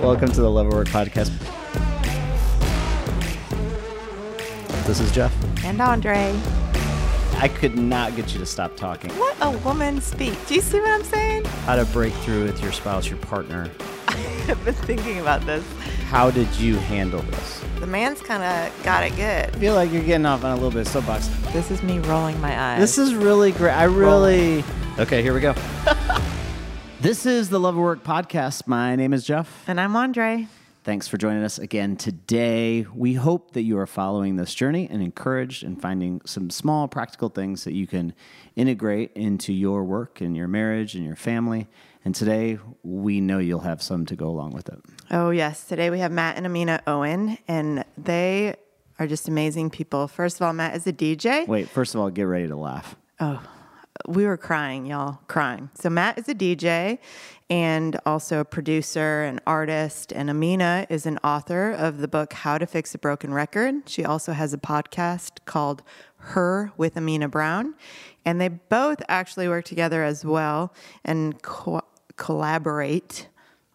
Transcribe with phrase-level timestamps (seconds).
[0.00, 1.30] Welcome to the Love Work podcast.
[4.86, 5.30] This is Jeff.
[5.62, 6.34] And Andre.
[7.36, 9.10] I could not get you to stop talking.
[9.12, 10.34] What a woman speak.
[10.46, 11.44] Do you see what I'm saying?
[11.66, 13.70] How to break through with your spouse, your partner.
[14.08, 15.64] I've been thinking about this.
[16.08, 17.62] How did you handle this?
[17.78, 19.54] The man's kind of got it good.
[19.54, 21.28] I feel like you're getting off on a little bit of soapbox.
[21.52, 22.80] This is me rolling my eyes.
[22.80, 23.72] This is really great.
[23.72, 24.64] I really.
[24.98, 25.54] Okay, here we go.
[27.00, 28.66] This is the Love of Work podcast.
[28.66, 29.66] My name is Jeff.
[29.66, 30.46] And I'm Andre.
[30.84, 32.86] Thanks for joining us again today.
[32.94, 37.30] We hope that you are following this journey and encouraged and finding some small practical
[37.30, 38.12] things that you can
[38.54, 41.68] integrate into your work and your marriage and your family.
[42.04, 44.80] And today, we know you'll have some to go along with it.
[45.10, 45.64] Oh, yes.
[45.64, 48.56] Today we have Matt and Amina Owen, and they
[48.98, 50.06] are just amazing people.
[50.06, 51.46] First of all, Matt is a DJ.
[51.46, 52.96] Wait, first of all, get ready to laugh.
[53.20, 53.42] Oh,
[54.06, 55.70] we were crying, y'all, crying.
[55.74, 56.98] So Matt is a DJ
[57.48, 62.58] and also a producer and artist, and Amina is an author of the book How
[62.58, 63.88] to Fix a Broken Record.
[63.88, 65.82] She also has a podcast called
[66.16, 67.74] Her with Amina Brown,
[68.24, 70.72] and they both actually work together as well
[71.04, 71.82] and co-
[72.16, 73.28] collaborate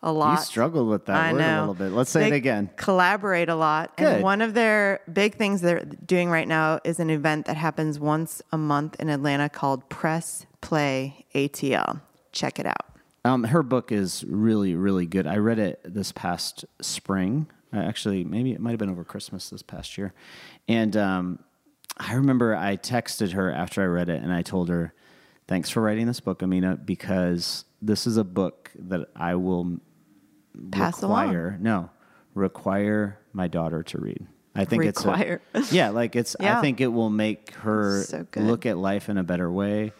[0.05, 0.39] a lot.
[0.39, 1.57] You struggled with that I word know.
[1.57, 1.91] a little bit.
[1.91, 2.69] Let's say They it again.
[2.77, 3.97] Collaborate a lot.
[3.97, 4.07] Good.
[4.07, 7.99] And one of their big things they're doing right now is an event that happens
[7.99, 12.01] once a month in Atlanta called Press Play ATL.
[12.31, 12.85] Check it out.
[13.25, 15.25] Um, her book is really, really good.
[15.25, 17.47] I read it this past spring.
[17.73, 20.13] Uh, Actually, maybe it might have been over Christmas this past year.
[20.67, 21.39] And um,
[21.97, 24.93] I remember I texted her after I read it and I told her,
[25.47, 29.79] Thanks for writing this book, Amina, because this is a book that I will
[30.71, 31.27] Pass along.
[31.29, 31.89] require, no,
[32.33, 34.27] require my daughter to read.
[34.55, 35.41] I think Require.
[35.53, 36.35] it's a, yeah, like it's.
[36.39, 39.91] I think it will make her So look at life in a better way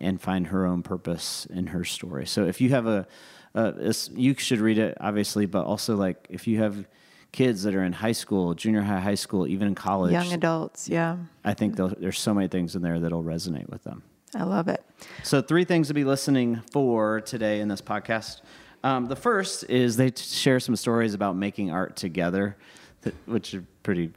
[0.00, 2.26] and find her own purpose in her story.
[2.26, 3.06] So if you have a,
[3.54, 6.86] a you should read it obviously, but also like if you have
[7.32, 10.88] kids that are in high school, junior high, high school, even in college, Young adults,
[10.88, 11.16] yeah.
[11.44, 14.02] I think there's so many things in there that'll resonate with them.
[14.34, 14.82] I love it.
[15.22, 18.40] So, three things to be listening for today in this podcast.
[18.84, 22.56] Um, the first is they t- share some stories about making art together,
[23.02, 24.10] that, which are pretty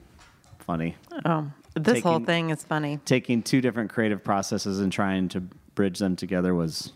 [0.60, 0.96] funny.
[1.26, 3.00] Oh, this whole thing is funny.
[3.06, 5.42] Taking two different creative processes and trying to
[5.76, 6.94] bridge them together was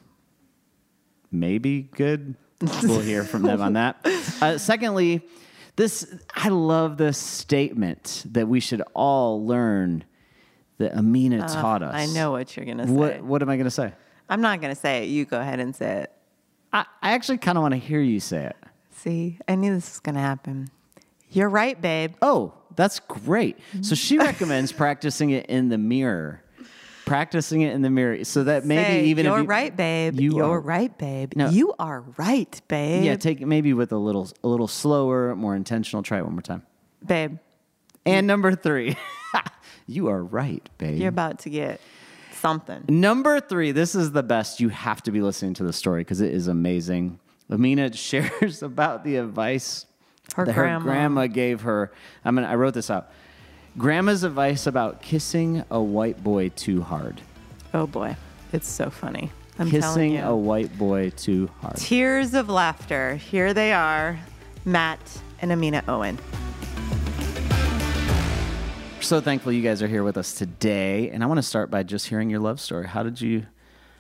[1.32, 2.36] maybe good.
[2.84, 4.06] we'll hear from them on that.
[4.42, 5.22] Uh, secondly,
[5.76, 10.06] this I love this statement that we should all learn
[10.78, 11.94] that Amina taught us.
[11.94, 12.94] I know what you're going to say.
[12.94, 13.92] What What am I going to say?
[14.30, 15.08] I'm not going to say it.
[15.10, 16.12] You go ahead and say it.
[16.74, 18.56] I, I actually kind of want to hear you say it.
[18.92, 20.70] See, I knew this was going to happen.
[21.32, 22.14] You're right, babe.
[22.22, 23.58] Oh, that's great.
[23.82, 26.42] So she recommends practicing it in the mirror.
[27.06, 30.20] Practicing it in the mirror so that maybe Say, even you're if you, right, babe.
[30.20, 31.34] you are- right, babe.
[31.36, 31.50] No.
[31.50, 33.04] You are right, babe.
[33.04, 36.04] Yeah, take it maybe with a little a little slower, more intentional.
[36.04, 36.62] Try it one more time.
[37.06, 37.38] babe.
[38.06, 38.96] And number three,
[39.88, 41.00] you are right, babe.
[41.00, 41.82] You're about to get
[42.40, 42.86] something.
[42.90, 44.60] Number three, this is the best.
[44.60, 47.20] You have to be listening to the story because it is amazing.
[47.52, 49.86] Amina shares about the advice
[50.36, 50.80] Her that grandma.
[50.86, 51.92] her grandma gave her.
[52.24, 53.12] I mean, I wrote this out.
[53.78, 57.22] Grandma's advice about kissing a white boy too hard.
[57.74, 58.16] Oh boy,
[58.52, 59.32] it's so funny.
[59.60, 60.22] I'm telling kissing you.
[60.24, 61.76] a white boy too hard.
[61.76, 63.16] Tears of laughter.
[63.16, 64.18] Here they are,
[64.66, 65.00] Matt
[65.42, 66.18] and Amina Owen.
[69.00, 71.72] We're so thankful you guys are here with us today, and I want to start
[71.72, 72.86] by just hearing your love story.
[72.86, 73.46] How did you,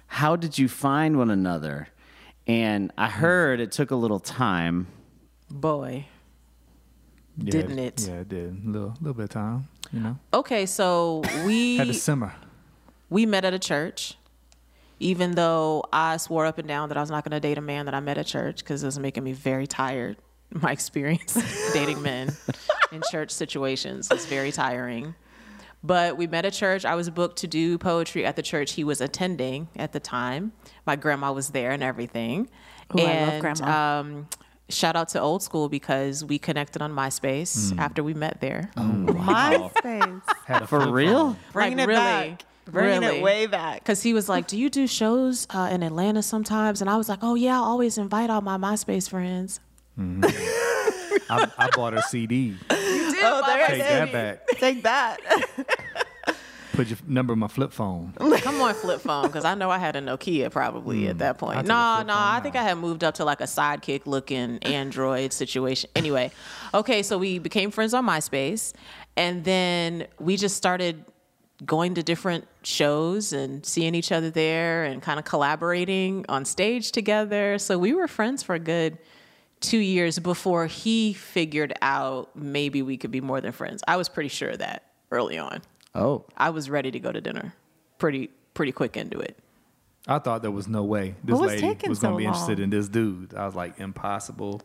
[0.07, 1.87] how did you find one another?
[2.47, 3.21] And I hmm.
[3.21, 4.87] heard it took a little time.
[5.49, 6.07] Boy,
[7.37, 8.07] Yeah, Didn't it?
[8.09, 8.61] Yeah, it did.
[8.65, 10.19] A little, little bit of time, you know.
[10.33, 12.33] Okay, so we Had to we simmer.
[13.09, 14.15] we met at a church.
[14.99, 17.61] Even though I swore up and down that I was not going to date a
[17.61, 20.17] man that I met at church because it was making me very tired.
[20.51, 21.37] My experience
[21.71, 22.35] dating men
[22.91, 25.15] in church situations is very tiring.
[25.83, 26.83] But we met at church.
[26.83, 30.51] I was booked to do poetry at the church he was attending at the time.
[30.85, 32.49] My grandma was there and everything.
[32.97, 33.99] Ooh, I love and grandma.
[33.99, 34.27] Um,
[34.67, 37.79] shout out to Old School because we connected on MySpace Mm.
[37.79, 38.71] after we met there.
[38.75, 40.67] Oh, MySpace.
[40.67, 41.37] For real?
[41.53, 42.45] Bringing Like, it really, back.
[42.65, 43.17] Bringing really.
[43.19, 43.79] it way back.
[43.79, 46.81] Because he was like, Do you do shows uh, in Atlanta sometimes?
[46.81, 49.61] And I was like, Oh, yeah, I always invite all my MySpace friends.
[51.29, 52.55] I, I bought a CD.
[52.69, 54.13] Oh, there Take it that is.
[54.13, 54.47] back.
[54.59, 55.17] Take that.
[56.73, 58.13] Put your number in my flip phone.
[58.17, 61.37] Come on, flip phone, because I know I had a Nokia probably at mm, that
[61.37, 61.57] point.
[61.57, 62.61] take a No, flip no, I think now.
[62.61, 65.89] I had moved up to like a sidekick looking Android situation.
[65.95, 66.31] Anyway,
[66.73, 68.71] okay, so we became friends on MySpace,
[69.17, 71.03] and then we just started
[71.65, 76.93] going to different shows and seeing each other there and kind of collaborating on stage
[76.93, 77.57] together.
[77.57, 78.97] So we were friends for a good
[79.61, 83.83] two years before he figured out maybe we could be more than friends.
[83.87, 85.61] I was pretty sure of that early on.
[85.95, 87.53] Oh, I was ready to go to dinner,
[87.97, 89.37] pretty pretty quick into it.
[90.07, 92.17] I thought there was no way this What was lady taking was going to so
[92.17, 93.33] be interested in this dude.
[93.33, 94.61] I was like, impossible.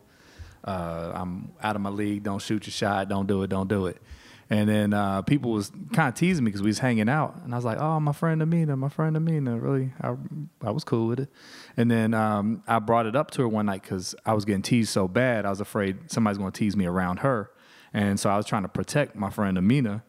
[0.63, 2.23] Uh, I'm out of my league.
[2.23, 3.09] Don't shoot your shot.
[3.09, 3.49] Don't do it.
[3.49, 4.01] Don't do it.
[4.49, 7.53] And then uh, people was kind of teasing me because we was hanging out, and
[7.53, 10.15] I was like, "Oh, my friend Amina, my friend Amina." Really, I,
[10.63, 11.29] I was cool with it.
[11.75, 14.61] And then um, I brought it up to her one night because I was getting
[14.61, 15.47] teased so bad.
[15.47, 17.49] I was afraid somebody's going to tease me around her,
[17.91, 20.03] and so I was trying to protect my friend Amina.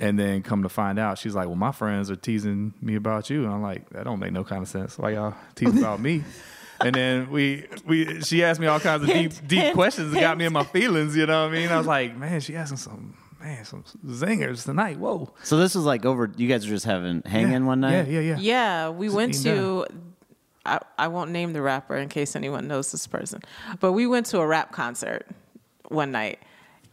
[0.00, 3.30] And then come to find out, she's like, "Well, my friends are teasing me about
[3.30, 4.98] you," and I'm like, "That don't make no kind of sense.
[4.98, 6.24] Why y'all tease about me?"
[6.80, 10.36] And then we we she asked me all kinds of deep deep questions that got
[10.36, 11.16] me in my feelings.
[11.16, 11.70] You know what I mean?
[11.70, 14.98] I was like, "Man, she asking some man some zingers tonight.
[14.98, 16.30] Whoa." so this was like over.
[16.36, 18.08] You guys were just having hanging one night.
[18.08, 18.36] Yeah, yeah, yeah.
[18.38, 19.86] Yeah, we Just went to.
[20.66, 23.40] I, I won't name the rapper in case anyone knows this person,
[23.80, 25.26] but we went to a rap concert
[25.88, 26.40] one night,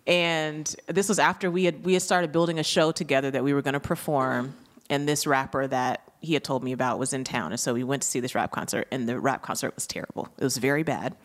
[0.07, 3.53] and this was after we had we had started building a show together that we
[3.53, 4.55] were going to perform,
[4.89, 7.83] and this rapper that he had told me about was in town, and so we
[7.83, 10.29] went to see this rap concert, and the rap concert was terrible.
[10.37, 11.15] It was very bad,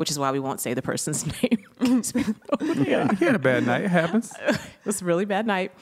[0.00, 1.66] which is why we won't say the person's name.
[2.88, 3.84] Yeah, he had a bad night.
[3.84, 4.32] It happens.
[4.48, 5.72] it was a really bad night.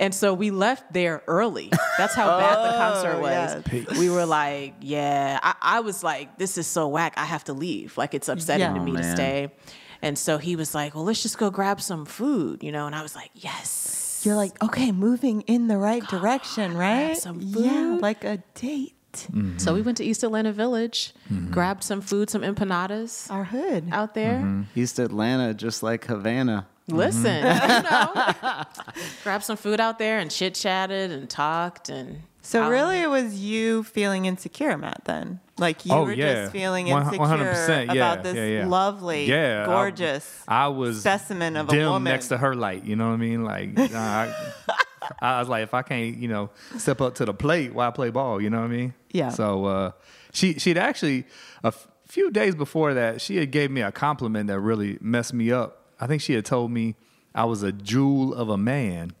[0.00, 1.70] And so we left there early.
[1.98, 3.62] That's how bad the oh, concert was.
[3.88, 3.98] yes.
[3.98, 7.14] We were like, yeah, I, I was like, this is so whack.
[7.18, 7.98] I have to leave.
[7.98, 8.72] Like, it's upsetting Yeah.
[8.74, 9.52] to Oh, me to stay.
[10.00, 12.86] And so he was like, well, let's just go grab some food, you know?
[12.86, 14.22] And I was like, yes.
[14.24, 17.14] You're like, okay, moving in the right direction, right?
[17.16, 18.95] some Yeah, like a date.
[19.16, 19.86] So we mm-hmm.
[19.86, 21.50] went to East Atlanta Village, mm-hmm.
[21.50, 23.88] grabbed some food, some empanadas Our hood.
[23.92, 24.38] out there.
[24.38, 24.62] Mm-hmm.
[24.74, 26.66] East Atlanta, just like Havana.
[26.88, 28.62] Listen, you know,
[29.24, 32.22] grabbed some food out there and chit chatted and talked and.
[32.46, 35.02] So out- really, it was you feeling insecure, Matt.
[35.04, 39.24] Then, like you oh were yeah, just feeling insecure 100%, yeah, about this yeah, lovely,
[39.26, 40.44] yeah, I- gorgeous.
[40.46, 42.04] I, was specimen of a woman.
[42.04, 42.84] next to her light.
[42.84, 43.42] You know what I mean?
[43.42, 44.32] Like I,
[45.20, 48.10] I was like, if I can't, you know, step up to the plate, why play
[48.10, 48.40] ball?
[48.40, 48.94] You know what I mean?
[49.10, 49.30] Yeah.
[49.30, 49.90] So uh,
[50.32, 51.24] she she'd actually
[51.64, 55.34] a f- few days before that she had gave me a compliment that really messed
[55.34, 55.92] me up.
[55.98, 56.94] I think she had told me
[57.34, 59.14] I was a jewel of a man,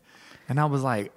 [0.48, 1.10] and I was like.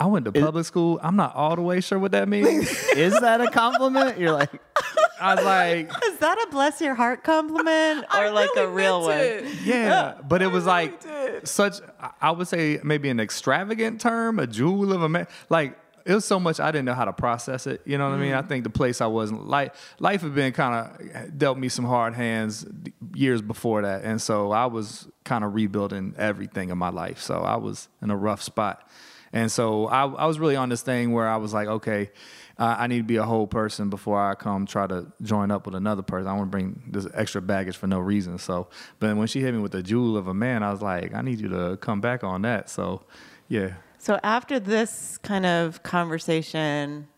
[0.00, 0.98] I went to public school.
[1.02, 2.70] I'm not all the way sure what that means.
[2.96, 4.18] Is that a compliment?
[4.18, 4.50] You're like,
[5.20, 9.02] I was like, Is that a bless your heart compliment or I like a real
[9.02, 9.18] one?
[9.18, 9.44] it.
[9.62, 11.46] Yeah, but it was really like did.
[11.46, 11.80] such.
[12.00, 15.26] I- I would say maybe an extravagant term, a jewel of a man.
[15.50, 17.82] Like it was so much I didn't know how to process it.
[17.84, 18.32] You know what I mean?
[18.32, 18.48] I mm-hmm.
[18.48, 22.14] think the place I wasn't like life had been kind of dealt me some hard
[22.14, 22.66] hands
[23.14, 27.20] years before that, and so I was kind of rebuilding everything in my life.
[27.20, 28.88] So I was in a rough spot,
[29.32, 32.10] and so I, I was really on this thing where I was like, okay.
[32.58, 35.64] Uh, I need to be a whole person before I come try to join up
[35.64, 36.28] with another person.
[36.28, 38.36] I want to bring this extra baggage for no reason.
[38.36, 38.68] So,
[38.98, 41.22] but when she hit me with the jewel of a man, I was like, I
[41.22, 42.68] need you to come back on that.
[42.68, 43.06] So,
[43.48, 43.76] yeah.
[43.96, 47.08] So after this kind of conversation,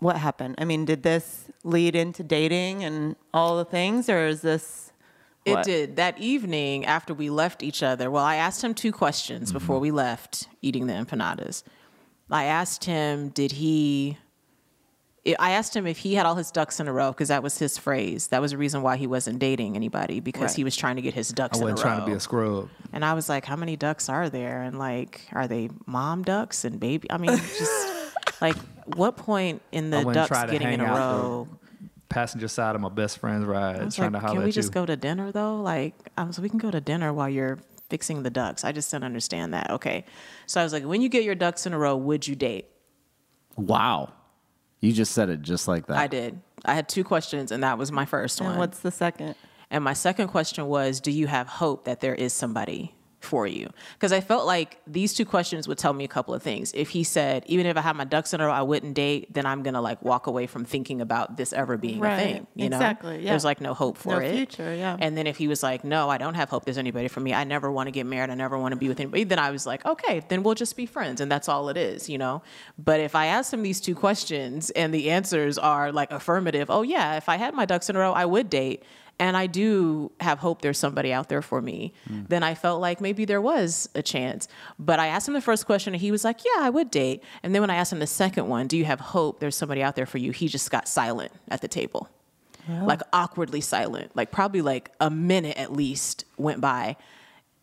[0.00, 0.56] what happened?
[0.58, 4.89] I mean, did this lead into dating and all the things, or is this?
[5.44, 5.64] It what?
[5.64, 5.96] did.
[5.96, 9.58] That evening after we left each other, well, I asked him two questions mm-hmm.
[9.58, 11.62] before we left eating the empanadas.
[12.30, 14.18] I asked him, did he.
[15.38, 17.58] I asked him if he had all his ducks in a row because that was
[17.58, 18.28] his phrase.
[18.28, 20.56] That was the reason why he wasn't dating anybody because Right.
[20.56, 21.72] he was trying to get his I ducks in a row.
[21.72, 22.70] wasn't trying to be a scrub.
[22.92, 24.62] And I was like, how many ducks are there?
[24.62, 27.10] And like, are they mom ducks and baby?
[27.10, 27.92] I mean, just
[28.40, 28.56] like,
[28.96, 31.48] what point in the ducks getting in a row?
[32.10, 34.54] The passenger side of my best friend's ride, trying like, to holler can we at
[34.54, 34.74] just you.
[34.74, 35.60] go to dinner though?
[35.60, 38.64] Like, I was, we can go to dinner while you're fixing the ducks.
[38.64, 39.70] I just don't understand that.
[39.70, 40.04] Okay,
[40.46, 42.66] so I was like, when you get your ducks in a row, would you date?
[43.56, 44.12] wow.
[44.82, 45.98] You just said it just like that.
[45.98, 46.40] I did.
[46.64, 48.58] I had two questions, and that was my first And one.
[48.58, 49.34] what's the second?
[49.70, 53.68] And my second question was, do you have hope that there is somebody for you?
[53.94, 56.72] Because I felt like these two questions would tell me a couple of things.
[56.74, 59.32] If he said, even if I had my ducks in a row, I wouldn't date,
[59.32, 62.14] then I'm gonna like walk away from thinking about this ever being Right.
[62.14, 62.46] a thing.
[62.54, 63.30] You know, Exactly, yeah.
[63.30, 64.34] There's like no hope for No it.
[64.34, 64.96] future, yeah.
[64.98, 66.64] And then if he was like, no, I don't have hope.
[66.64, 67.34] There's anybody for me.
[67.34, 68.30] I never want to get married.
[68.30, 69.24] I never want to be with anybody.
[69.24, 72.08] Then I was like, okay, then we'll just be friends, and that's all it is.
[72.08, 72.42] You know.
[72.78, 76.82] But if I ask him these two questions and the answers are like affirmative, oh
[76.82, 78.82] yeah, if I had my ducks in a row, I would date
[79.20, 83.00] and I do have hope there's somebody out there for me, then I felt like
[83.02, 84.48] maybe there was a chance.
[84.78, 87.22] But I asked him the first question and he was like, Yeah, I would date.
[87.42, 89.82] And then when I asked him the second one, Do you have hope there's somebody
[89.82, 90.32] out there for you?
[90.32, 92.08] He just got silent at the table,
[92.86, 96.96] like awkwardly silent, like probably like a minute at least went by.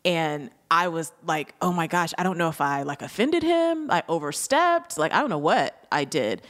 [0.04, 3.90] And I was like, oh my gosh, I don't know if I like offended him,
[3.90, 6.42] I overstepped, like I don't know what I did.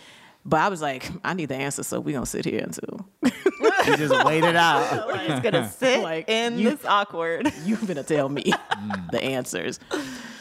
[0.48, 3.96] But I was like, I need the answer, so we're gonna sit here until You
[3.96, 5.06] just wait it out.
[5.06, 7.52] We're just gonna sit Like, in you- this awkward.
[7.64, 9.10] You're gonna tell me mm.
[9.10, 9.78] the answers.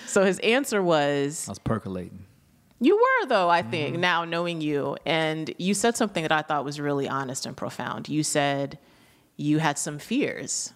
[0.06, 2.26] So his answer was, I was percolating.
[2.80, 4.02] You were, though, I think, mm-hmm.
[4.02, 4.96] now knowing you.
[5.06, 8.08] And you said something that I thought was really honest and profound.
[8.08, 8.80] You said
[9.36, 10.74] you had some fears,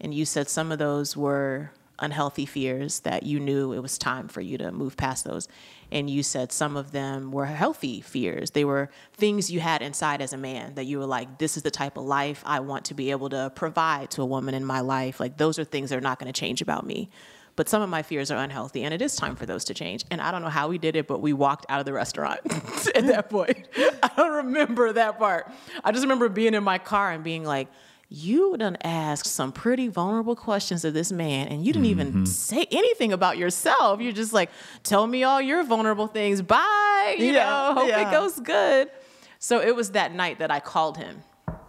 [0.00, 4.26] and you said some of those were unhealthy fears that you knew it was time
[4.26, 5.48] for you to move past those.
[5.92, 8.52] And you said some of them were healthy fears.
[8.52, 11.62] They were things you had inside as a man that you were like, this is
[11.62, 14.64] the type of life I want to be able to provide to a woman in
[14.64, 15.20] my life.
[15.20, 17.10] Like, those are things that are not going to change about me.
[17.56, 20.04] But some of my fears are unhealthy, and it is time for those to change.
[20.10, 22.40] And I don't know how we did it, but we walked out of the restaurant
[22.94, 23.68] at that point.
[24.02, 25.52] I don't remember that part.
[25.84, 27.68] I just remember being in my car and being like,
[28.12, 32.66] you done asked some pretty vulnerable questions of this man, and you didn't even say
[32.72, 34.00] anything about yourself.
[34.00, 34.50] You're just like,
[34.82, 36.42] tell me all your vulnerable things.
[36.42, 37.14] Bye.
[37.18, 38.08] You Yeah, know, hope yeah.
[38.08, 38.90] it goes good.
[39.38, 41.22] So it was that night that I called him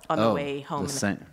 [0.10, 0.83] on the Oh, way home.
[0.88, 1.25] the same.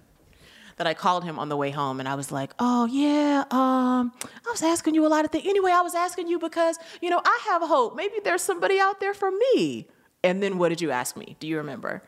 [0.76, 4.12] that I called him on the way home and I was like, "Oh yeah, um,
[4.22, 5.44] I was asking you a lot of things.
[5.44, 7.96] Anyway, I was asking you because you know I have hope.
[7.96, 9.88] Maybe there's somebody out there for me."
[10.22, 11.36] And then what did you ask me?
[11.40, 12.02] Do you remember?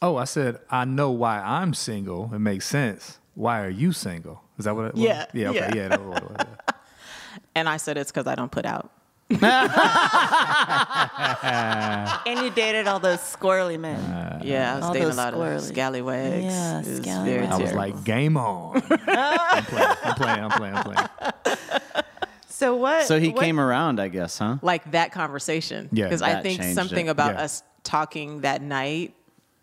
[0.00, 2.30] Oh, I said, I know why I'm single.
[2.32, 3.18] It makes sense.
[3.34, 4.42] Why are you single?
[4.58, 5.02] Is that what it was?
[5.02, 5.58] Yeah, Yeah, okay.
[5.58, 5.74] yeah.
[5.74, 6.46] Yeah, that was what it was.
[7.54, 8.90] And I said it's because I don't put out.
[9.30, 9.40] and
[12.40, 14.00] you dated all those squirrely men.
[14.00, 15.60] Uh, yeah, I was dating a those lot of squirrely.
[15.68, 16.44] scallywags.
[16.44, 17.52] Yeah, was scallywags.
[17.52, 18.76] I was like, game on.
[19.06, 21.08] I'm playing, I'm playing, I'm playing, I'm playing.
[22.48, 23.06] So what?
[23.06, 24.56] So he what- came around, I guess, huh?
[24.62, 25.88] like that conversation.
[25.92, 26.04] Yeah.
[26.06, 27.10] Because I think something it.
[27.10, 27.42] about Yeah.
[27.42, 29.14] us talking that night,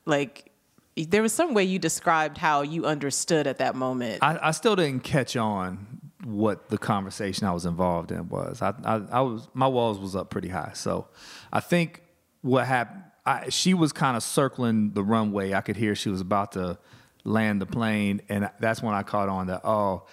[0.06, 0.52] like
[0.98, 4.20] there was some way you described how you understood at that moment.
[4.22, 8.62] I, I still didn't catch on what the conversation I was involved in was.
[8.62, 11.08] I, I, I was my walls was up pretty high, so
[11.52, 12.02] I think
[12.42, 13.04] what happened.
[13.28, 15.54] I, she was kind of circling the runway.
[15.54, 16.78] I could hear she was about to
[17.24, 19.62] land the plane, and that's when I caught on that.
[19.64, 20.04] Oh,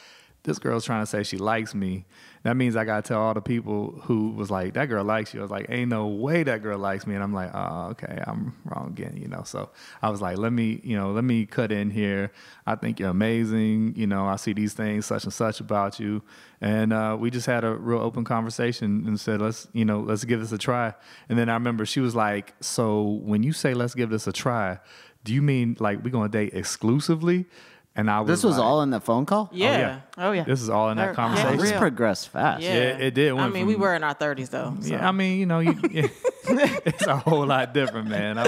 [0.45, 2.05] this girl's trying to say she likes me.
[2.43, 5.39] That means I gotta tell all the people who was like, that girl likes you.
[5.39, 7.15] I was like, ain't no way that girl likes me.
[7.15, 9.45] And I'm like, oh, okay, I'm wrong again, you know.
[9.45, 9.71] So
[10.03, 12.33] I was like, let me, you know, let me cut in here.
[12.67, 13.95] I think you're amazing.
[13.97, 16.23] You know, I see these things such and such about you.
[16.61, 20.25] And uh, we just had a real open conversation and said, let's, you know, let's
[20.25, 20.95] give this a try.
[21.29, 24.33] And then I remember she was like, so when you say let's give this a
[24.33, 24.81] try,
[25.23, 27.47] do you mean like we're gonna date exclusively?
[27.95, 29.51] And I was This was like- all in the phone call?
[29.53, 30.01] yeah.
[30.17, 30.43] Oh yeah.
[30.43, 31.59] Oh, this is all in that Or- conversation.
[31.59, 31.79] This Yeah.
[31.79, 32.63] progressed fast.
[32.63, 32.71] Yeah.
[32.73, 33.27] it- it did.
[33.29, 34.75] It I went mean, we were in our thirties though.
[34.81, 34.89] So.
[34.95, 35.75] Yeah, I mean, you know, you,
[36.85, 38.39] it's a whole lot different, man.
[38.39, 38.47] I,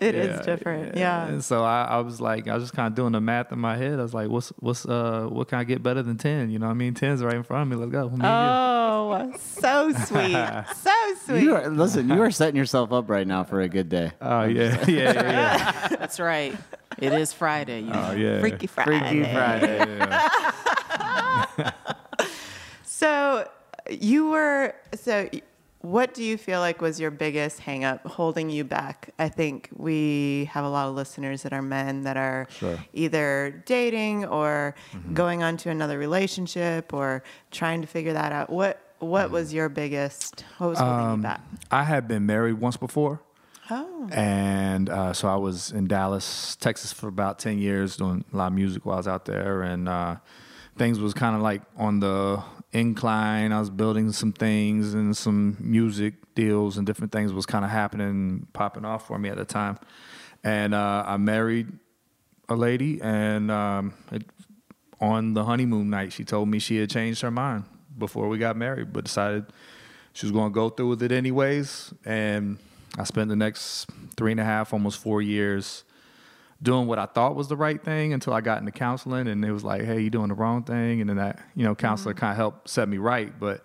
[0.00, 1.26] It is different, yeah.
[1.26, 3.58] And so I, I was like, I was just kind of doing the math in
[3.58, 3.98] my head.
[3.98, 6.50] I was like, what's what's uh what can I get better than ten?
[6.50, 7.76] You know, what I mean, ten's right in front of me.
[7.76, 8.08] Let's go.
[8.08, 8.28] Me and you.
[8.28, 10.32] Oh, so sweet,
[10.76, 10.90] so
[11.24, 11.42] sweet.
[11.42, 14.12] You are, listen, you are setting yourself up right now for a good day.
[14.20, 15.88] Oh yeah, yeah, yeah, yeah.
[15.88, 16.56] That's right.
[16.98, 17.80] It is Friday.
[17.80, 18.08] You know.
[18.10, 18.40] Oh yeah.
[18.40, 18.98] Freaky Friday.
[18.98, 19.98] Freaky Friday.
[19.98, 21.72] Yeah.
[22.84, 23.48] So
[23.90, 25.28] you were so.
[25.88, 29.10] What do you feel like was your biggest hang up holding you back?
[29.18, 32.74] I think we have a lot of listeners that are men that are Sure.
[32.74, 32.82] Mm-hmm.
[33.04, 34.74] either dating or
[35.14, 38.50] going on to another relationship or trying to figure that out.
[38.50, 39.34] What what Mm-hmm.
[39.34, 41.40] was your biggest what was holding Um, you back?
[41.70, 43.20] I had been married once before.
[43.70, 44.08] Oh.
[44.12, 48.46] And uh, so I was in Dallas, Texas for about 10 years doing a lot
[48.48, 49.62] of music while I was out there.
[49.62, 50.16] And uh,
[50.76, 53.52] things was kind of like on the incline.
[53.52, 57.70] I was building some things and some music deals and different things was kind of
[57.70, 59.78] happening, popping off for me at the time.
[60.44, 61.72] And uh, I married
[62.48, 64.22] a lady, and um, it,
[65.00, 67.64] on the honeymoon night, she told me she had changed her mind
[67.98, 69.46] before we got married, but decided
[70.12, 71.92] she was going to go through with it anyways.
[72.04, 72.58] And
[72.96, 75.84] I spent the next three and a half, almost four years
[76.62, 79.52] doing what I thought was the right thing until I got into counseling and it
[79.52, 81.00] was like, hey, you're doing the wrong thing.
[81.00, 83.32] And then that, you know, counselor kind of helped set me right.
[83.38, 83.64] But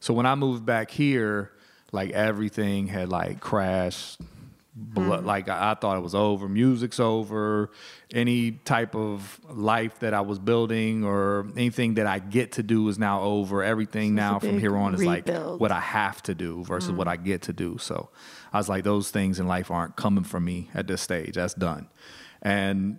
[0.00, 1.52] so when I moved back here,
[1.92, 4.20] like everything had like crashed.
[4.74, 6.48] Blood, Like I, I thought it was over.
[6.48, 7.70] Music's over.
[8.10, 12.88] Any type of life that I was building or anything that I get to do
[12.88, 13.62] is now over.
[13.62, 17.16] Everything now from here on is like what I have to do versus what I
[17.16, 17.76] get to do.
[17.78, 18.08] So
[18.50, 21.34] I was like, those things in life aren't coming for me at this stage.
[21.34, 21.88] That's done.
[22.42, 22.98] And,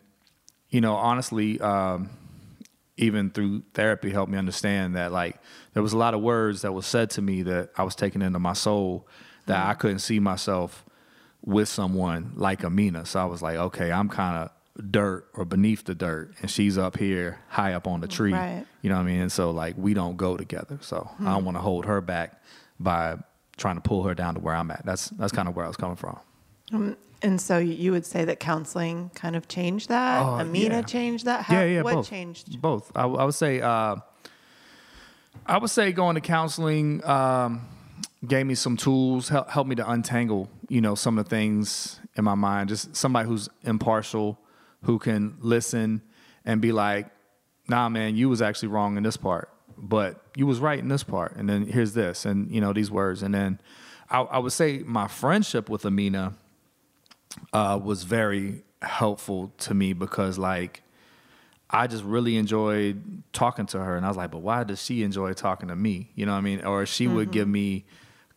[0.70, 2.10] you know, honestly, um,
[2.98, 5.40] even through therapy helped me understand that like
[5.74, 8.22] there was a lot of words that was said to me that I was taking
[8.22, 9.08] into my soul
[9.48, 9.70] that mm.
[9.70, 10.86] I couldn't see myself
[11.44, 13.06] with someone like Amina.
[13.06, 16.78] So I was like, okay, I'm kind of dirt or beneath the dirt and she's
[16.78, 18.34] up here high up on the mm, tree.
[18.34, 18.66] Right.
[18.82, 19.22] You know what I mean?
[19.22, 20.78] And so like we don't go together.
[20.82, 22.42] So I don't want to hold her back
[22.80, 23.18] by
[23.58, 24.86] trying to pull her down to where I'm at.
[24.86, 26.20] That's that's kind of where I was coming from.
[26.72, 30.22] Um, And so you would say that counseling kind of changed that?
[30.22, 30.82] Oh, Amina yeah.
[30.82, 31.46] changed that?
[31.46, 32.10] How, yeah, yeah, what both.
[32.10, 32.62] changed?
[32.62, 32.92] Both.
[32.96, 33.62] I, I would say.
[33.62, 33.96] Uh,
[35.46, 37.68] I would say going to counseling um,
[38.26, 42.00] gave me some tools, help, helped me to untangle, you know, some of the things
[42.16, 42.70] in my mind.
[42.70, 44.40] Just somebody who's impartial,
[44.84, 46.02] who can listen
[46.46, 47.08] and be like,
[47.68, 51.04] "Nah, man, you was actually wrong in this part, but you was right in this
[51.04, 53.22] part." And then here's this, and you know these words.
[53.22, 53.60] And then
[54.10, 56.36] I, I would say my friendship with Amina
[57.52, 60.84] uh, was very helpful to me because like
[61.70, 65.02] I just really enjoyed talking to her, and I was like, but why does she
[65.02, 66.12] enjoy talking to me?
[66.14, 66.64] You know what I mean?
[66.64, 67.86] Or she would give me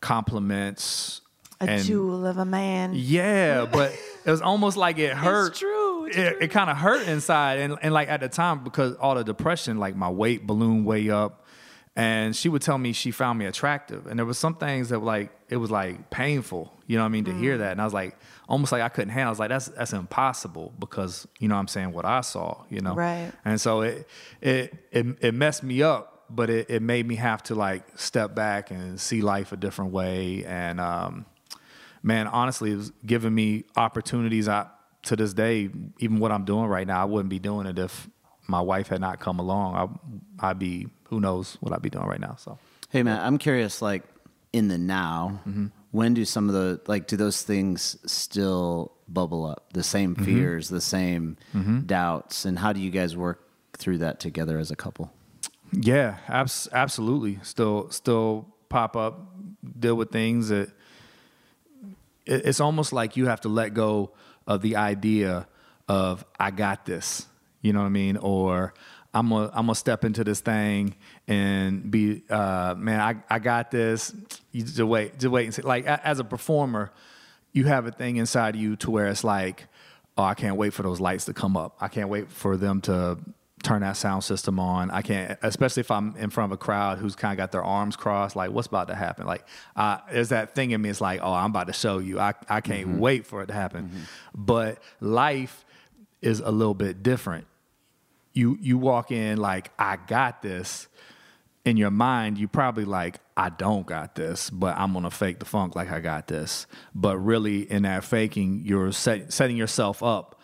[0.01, 1.21] compliments.
[1.61, 2.93] A and jewel of a man.
[2.95, 3.93] yeah, but
[4.25, 5.55] it was almost like it hurt.
[5.55, 8.95] true, it's it it kind of hurt inside, and and like at the time because
[8.97, 11.47] all the depression, like my weight ballooned way up,
[11.95, 14.99] and she would tell me she found me attractive, and there was some things that
[14.99, 17.85] like it was like painful, you know what I mean, to hear that, and I
[17.85, 19.29] was like almost like I couldn't handle.
[19.29, 22.65] I was like that's that's impossible because you know what I'm saying what I saw,
[22.71, 23.33] you know, Right.
[23.45, 24.09] and so it
[24.41, 28.35] it it, it messed me up, but it, it made me have to like step
[28.35, 30.45] back and see life a different way.
[30.45, 31.27] And um,
[32.03, 34.49] man, honestly, it was giving me opportunities.
[34.49, 34.67] I
[35.05, 38.09] to this day, even what I'm doing right now, I wouldn't be doing it if
[38.49, 40.01] my wife had not come along.
[40.41, 42.35] I, I'd be who knows what I'd be doing right now.
[42.39, 42.59] So
[42.91, 43.83] Hey man, I'm curious.
[43.83, 44.03] Like
[44.53, 45.41] in the now,
[45.97, 49.73] when do some of the like do those things still bubble up?
[49.73, 50.27] The same mm-hmm.
[50.27, 51.81] fears, the same mm-hmm.
[51.87, 53.49] doubts, and how do you guys work
[53.79, 55.11] through that together as a couple?
[55.73, 57.39] Yeah, abs- absolutely.
[57.43, 59.33] Still, still pop up,
[59.79, 60.69] deal with things that
[62.27, 64.13] it, it's almost like you have to let go
[64.47, 65.49] of the idea
[65.89, 67.27] of I got this.
[67.63, 68.19] You know what I mean?
[68.19, 68.75] Or
[69.17, 70.95] I'm gonna I'm gonna step into this thing
[71.27, 73.01] and be uh, man.
[73.01, 74.15] I I got this.
[74.53, 75.63] You just wait, just wait and see.
[75.63, 76.93] Like as a performer,
[77.53, 79.69] you have a thing inside of you to where it's like,
[80.19, 81.79] oh, I can't wait for those lights to come up.
[81.81, 83.17] I can't wait for them to
[83.63, 84.91] turn that sound system on.
[84.91, 87.65] I can't, especially if I'm in front of a crowd who's kind of got their
[87.65, 89.27] arms crossed, like what's about to happen?
[89.27, 90.91] Like, uh, there's that thing in me.
[90.91, 92.21] It's like, oh, I'm about to show you.
[92.21, 94.07] I, I can't wait for it to happen.
[94.35, 95.65] But life
[96.21, 97.47] is a little bit different.
[98.37, 100.89] You, you walk in like, I got this.
[101.65, 105.45] In your mind, you probably like, I don't got this, but I'm gonna fake the
[105.45, 106.67] funk like I got this.
[106.95, 110.37] But really, in that faking, you're set, setting yourself up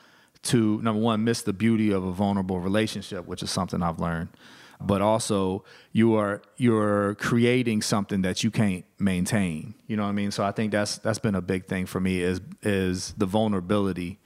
[0.43, 4.29] to number one miss the beauty of a vulnerable relationship which is something i've learned
[4.81, 10.13] but also you are you're creating something that you can't maintain you know what i
[10.13, 13.27] mean so i think that's that's been a big thing for me is is the
[13.27, 14.19] vulnerability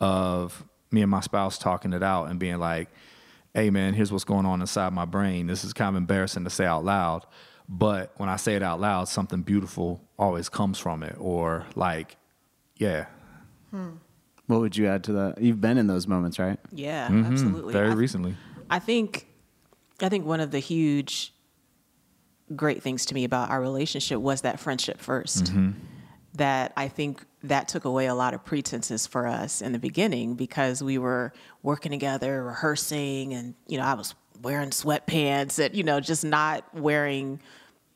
[0.00, 2.88] of me and my spouse talking it out and being like
[3.58, 6.50] hey man here's what's going on inside my brain this is kind of embarrassing to
[6.50, 7.26] say out loud
[7.68, 12.16] but when i say it out loud something beautiful always comes from it or like
[12.76, 13.06] yeah
[14.46, 15.42] What would you add to that?
[15.42, 16.58] You've been in those moments, right?
[16.72, 17.26] Yeah, Mhm.
[17.26, 17.72] absolutely.
[17.74, 18.36] very I- recently
[18.70, 19.26] I think
[20.00, 21.34] I think one of the huge
[22.54, 25.52] great things to me about our relationship was that friendship 1st
[26.38, 30.34] That I think that took away a lot of pretenses for us in the beginning
[30.34, 35.84] because we were working together, rehearsing, and you know, I was wearing sweatpants and you
[35.84, 37.40] know, just not wearing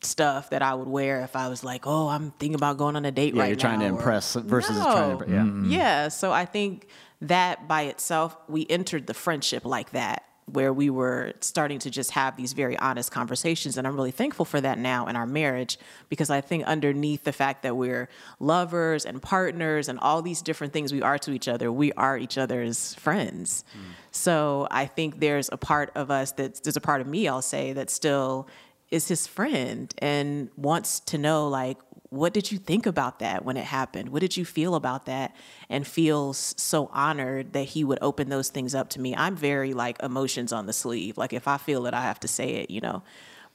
[0.01, 3.05] stuff that I would wear if I was like, oh, I'm thinking about going on
[3.05, 3.37] a date right now.
[3.37, 5.25] Yeah, right you're trying to now, or- impress versus trying to.
[5.29, 5.37] Yeah.
[5.41, 5.69] Mm-hmm.
[5.69, 6.07] yeah.
[6.09, 6.87] So I think
[7.21, 12.11] that by itself, we entered the friendship like that, where we were starting to just
[12.11, 13.77] have these very honest conversations.
[13.77, 15.79] And I'm really thankful for that now in our marriage,
[16.09, 20.73] because I think underneath the fact that we're lovers and partners and all these different
[20.73, 23.63] things we are to each other, we are each other's friends.
[24.11, 27.41] So I think there's a part of us that there's a part of me, I'll
[27.41, 28.47] say, that still
[28.91, 31.77] is his friend and wants to know like
[32.13, 34.09] what did you think about that when it happened?
[34.09, 35.35] What did you feel about that?
[35.67, 39.15] And feels so honored that he would open those things up to me.
[39.15, 41.17] I'm very like emotions on the sleeve.
[41.17, 43.01] Like if i feel it i have to say it you know.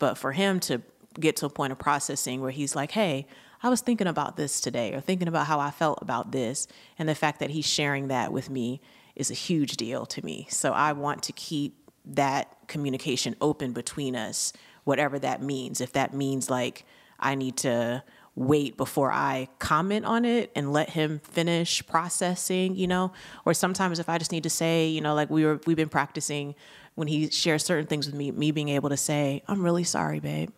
[0.00, 0.82] But for him to
[1.20, 3.26] get to a point of processing where he's like hey
[3.62, 6.68] i was thinking about this today or thinking about how i felt about this
[6.98, 8.80] and the fact that he's sharing that with me
[9.16, 10.46] is a huge deal to me.
[10.50, 14.52] So i want to keep that communication open between us,
[14.84, 15.80] whatever that means.
[15.80, 16.84] If that means like
[17.20, 18.02] I need to
[18.38, 23.12] wait before I comment on it and let him finish processing, you know,
[23.44, 25.88] or sometimes if I just need to say, you know, like we were we've been
[25.88, 26.54] practicing
[26.94, 30.20] when he shares certain things with me, me being able to say, I'm really sorry,
[30.20, 30.50] babe.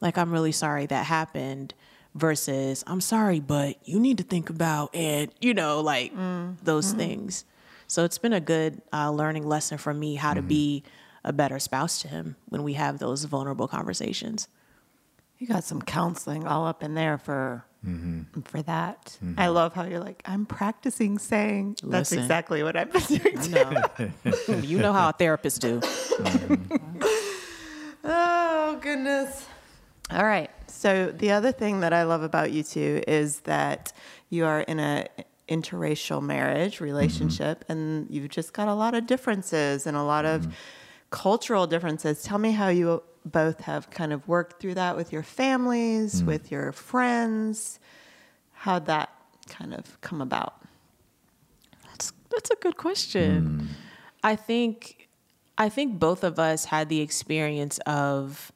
[0.00, 1.74] Like I'm really sorry that happened
[2.14, 6.12] versus I'm sorry, but you need to think about it, you know, like
[6.64, 7.44] those things.
[7.88, 10.82] So it's been a good uh, learning lesson for me how to be
[11.24, 14.48] a better spouse to him when we have those vulnerable conversations.
[15.38, 18.40] You got some counseling all up in there for Mm-hmm.
[18.40, 19.16] for that.
[19.22, 19.38] Mm-hmm.
[19.38, 21.76] I love how you're like, I'm practicing saying.
[21.84, 22.18] That's Listen.
[22.18, 23.40] exactly what I've been doing.
[23.40, 24.12] too.
[24.48, 24.56] No.
[24.60, 25.78] you know how therapists do.
[25.78, 26.76] Mm-hmm.
[28.08, 29.46] Oh goodness.
[30.10, 30.50] All right.
[30.66, 33.92] So the other thing that I love about you two is that
[34.30, 35.06] you are in a
[35.48, 37.72] interracial marriage relationship mm-hmm.
[37.72, 40.52] and you've just got a lot of differences and a lot of
[41.10, 42.22] cultural differences.
[42.22, 46.26] Tell me how you both have kind of worked through that with your families, mm.
[46.26, 47.78] with your friends.
[48.52, 49.10] How'd that
[49.48, 50.54] kind of come about?
[51.86, 53.60] That's that's a good question.
[53.60, 53.66] Mm.
[54.22, 55.08] I think
[55.58, 58.52] I think both of us had the experience of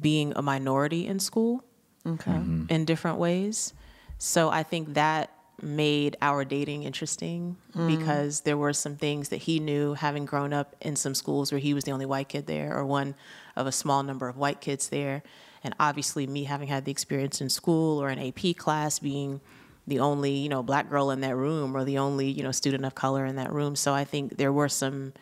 [0.00, 1.62] being a minority in school
[2.06, 2.30] Okay.
[2.30, 2.66] Mm-hmm.
[2.68, 3.74] in different ways.
[4.18, 5.30] So I think that
[5.62, 7.98] made our dating interesting mm.
[7.98, 11.58] because there were some things that he knew having grown up in some schools where
[11.58, 13.14] he was the only white kid there or one
[13.56, 15.22] of a small number of white kids there.
[15.64, 19.40] And obviously me having had the experience in school or an AP class being
[19.86, 22.84] the only, you know, black girl in that room or the only, you know, student
[22.84, 23.76] of color in that room.
[23.76, 25.12] So I think there were some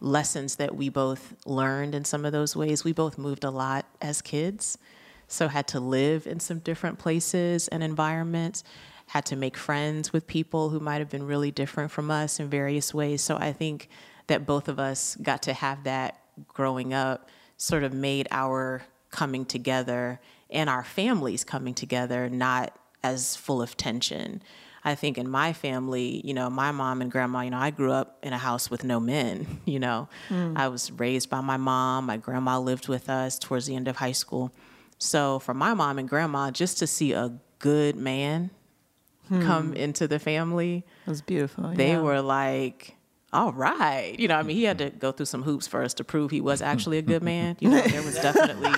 [0.00, 2.84] lessons that we both learned in some of those ways.
[2.84, 4.78] We both moved a lot as kids,
[5.28, 8.64] so had to live in some different places and environments,
[9.10, 12.48] had to make friends with people who might have been really different from us in
[12.48, 13.20] various ways.
[13.20, 13.88] So I think
[14.28, 19.44] that both of us got to have that growing up, sort of made our coming
[19.44, 24.42] together and our families coming together not as full of tension.
[24.84, 27.90] I think in my family, you know, my mom and grandma, you know, I grew
[27.90, 30.08] up in a house with no men, you know.
[30.28, 30.56] Hmm.
[30.56, 32.06] I was raised by my mom.
[32.06, 34.52] My grandma lived with us towards the end of high school.
[34.98, 38.50] So for my mom and grandma, just to see a good man
[39.30, 39.74] come hmm.
[39.74, 41.72] into the family, It was beautiful.
[41.74, 42.00] they yeah.
[42.00, 42.96] were like,
[43.32, 44.18] all right.
[44.18, 46.40] You know, I mean, he had to go through some hoops first to prove he
[46.40, 47.56] was actually a good man.
[47.60, 48.72] You know, there was definitely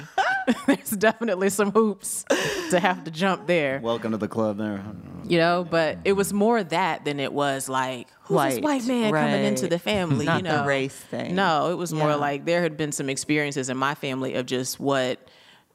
[0.66, 2.24] there's definitely some hoops
[2.70, 4.84] to have to jump there Welcome to the club there.
[5.24, 8.86] you know but it was more that than it was like who's this White, white
[8.86, 11.34] man coming into the family Not you the know race thing.
[11.34, 14.80] no it was more like there had been some experiences in my family of just
[14.80, 15.28] what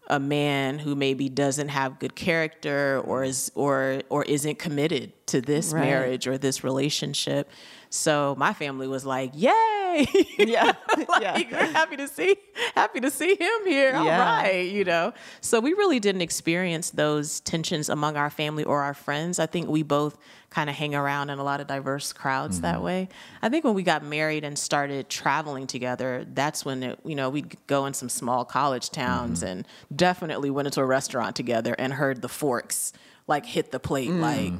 [0.10, 5.42] a man who maybe doesn't have good character or is or or isn't committed to
[5.42, 5.84] this Right.
[5.86, 7.50] marriage or this relationship
[7.90, 10.06] so my family was like yay
[10.38, 10.72] Yeah.
[10.98, 11.42] like, Yeah.
[11.52, 12.38] we're happy to see
[12.76, 14.42] happy to see him here all Yeah.
[14.44, 18.94] right you know so we really didn't experience those tensions among our family or our
[18.94, 20.18] friends i think we both
[20.50, 22.84] kind of hang around in a lot of diverse crowds that mm-hmm.
[22.84, 23.10] way.
[23.42, 27.30] I think when we got married and started traveling together that's when it, you know
[27.30, 29.50] we'd go in some small college towns mm-hmm.
[29.50, 32.94] and definitely went into a restaurant together and heard the forks
[33.28, 34.22] like hit the plate mm-hmm.
[34.22, 34.54] like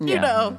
[0.00, 0.20] you Yeah.
[0.20, 0.58] know?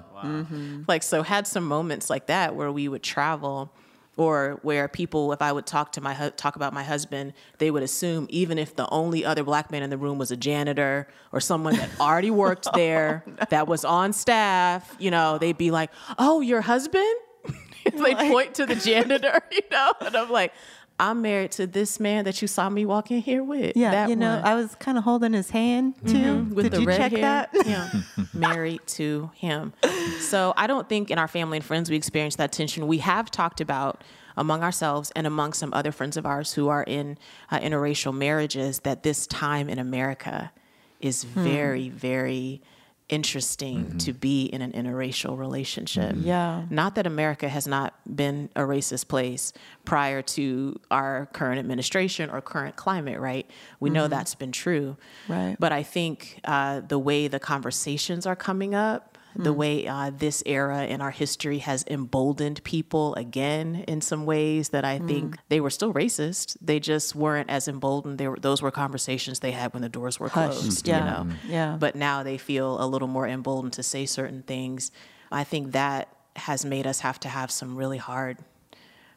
[0.88, 3.74] Like so had some moments like that where we would travel
[4.18, 7.72] or where people if i would talk to my hu- talk about my husband they
[7.72, 11.08] would assume even if the only other black man in the room was a janitor
[11.32, 15.72] or someone that already worked there oh, that was on staff you know they'd be
[15.72, 17.06] like oh your husband?
[17.94, 20.52] They point to the janitor you know and i'm like
[21.00, 24.10] i'm married to this man that you saw me walk in here with Yeah, that
[24.10, 26.44] you know, one." I was kind of holding his hand too.
[26.54, 27.22] with Did the you red check hair.
[27.22, 27.50] that?
[27.66, 27.90] Yeah,
[28.34, 29.74] married to him.
[30.22, 32.88] So I don't think in our family and friends we experienced that tension.
[32.88, 34.04] We have talked about
[34.36, 37.18] among ourselves and among some other friends of ours who are in
[37.52, 40.52] uh, interracial marriages that this time in America
[41.00, 42.62] is very, very
[43.10, 43.98] interesting mm-hmm.
[44.00, 46.14] to be in an interracial relationship.
[46.14, 46.28] Mm-hmm.
[46.28, 46.66] Yeah.
[46.70, 49.54] Not that America has not been a racist place
[49.86, 53.50] prior to our current administration or current climate, right?
[53.80, 54.12] We know mm-hmm.
[54.12, 54.98] that's been true.
[55.28, 55.56] Right.
[55.58, 59.58] But I think uh, the way the conversations are coming up, the mm.
[59.58, 64.84] way uh, this era in our history has emboldened people again in some ways that
[64.84, 65.08] I mm.
[65.08, 66.58] think they were still racist.
[66.60, 68.18] They just weren't as emboldened.
[68.18, 70.88] They were, those were conversations they had when the doors were Hushed, closed.
[70.88, 71.34] yeah, You know?
[71.36, 71.52] Mm-hmm.
[71.52, 71.78] yeah.
[71.80, 74.92] But now they feel a little more emboldened to say certain things.
[75.32, 78.38] I think that has made us have to have some really hard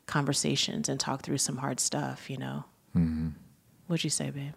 [0.06, 2.28] conversations and talk through some hard stuff.
[2.28, 2.64] You know.
[2.96, 3.28] Mm-hmm.
[3.87, 4.52] What'd you say, babe?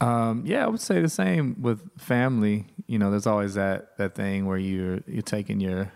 [0.00, 2.66] Um, yeah, I would say the same with family.
[2.86, 5.92] You know, there's always that that thing where you're you're taking your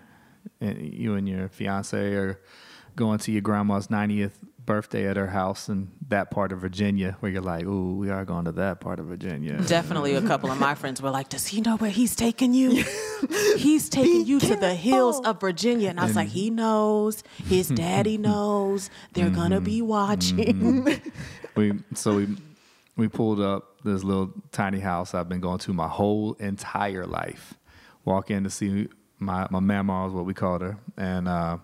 [0.60, 2.40] eh, you and your fiance are
[2.96, 4.32] going to your grandma's 90th
[4.64, 8.24] birthday at her house in that part of Virginia, where you're like, "Ooh, we are
[8.24, 11.46] going to that part of Virginia." Definitely, a couple of my friends were like, "Does
[11.46, 12.84] he know where he's taking you?
[13.56, 17.22] he's taking you to the hills of Virginia." And I was like, "He knows.
[17.46, 18.90] His daddy knows.
[19.12, 21.02] They're gonna be watching."
[21.56, 22.36] we so we
[22.96, 27.54] we pulled up this little tiny house I've been going to my whole entire life.
[28.04, 31.58] Walk in to see my my mama is what we called her, and uh,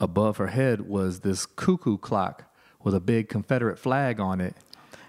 [0.00, 2.44] above her head was this cuckoo clock
[2.82, 4.54] with a big Confederate flag on it.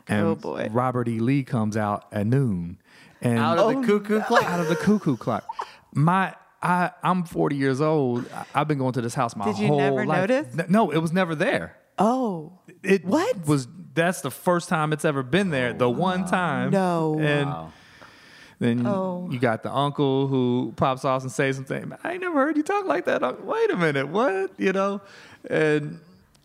[0.07, 0.69] and Oh, boy.
[0.71, 1.19] Robert E.
[1.19, 2.77] Lee comes out at noon,
[3.21, 4.43] and Out of the cuckoo clock.
[4.43, 5.45] out of the cuckoo clock.
[5.93, 8.25] My I I'm 40 years old.
[8.33, 9.53] I- I've been going to this house my whole.
[9.53, 10.29] Did you never life.
[10.29, 10.69] notice?
[10.69, 11.75] No, it was never there.
[11.97, 13.45] Oh, It What?
[13.47, 15.73] was that's the first time it's ever been there.
[15.73, 16.69] The oh, one time.
[16.69, 17.17] No.
[17.19, 17.71] And Wow.
[18.59, 19.27] then Oh.
[19.31, 21.91] you got the uncle who pops off and says something.
[22.03, 23.23] I ain't never heard you talk like that.
[23.23, 24.51] uncle." Wait a minute, what?
[24.57, 25.01] You know,
[25.49, 25.99] and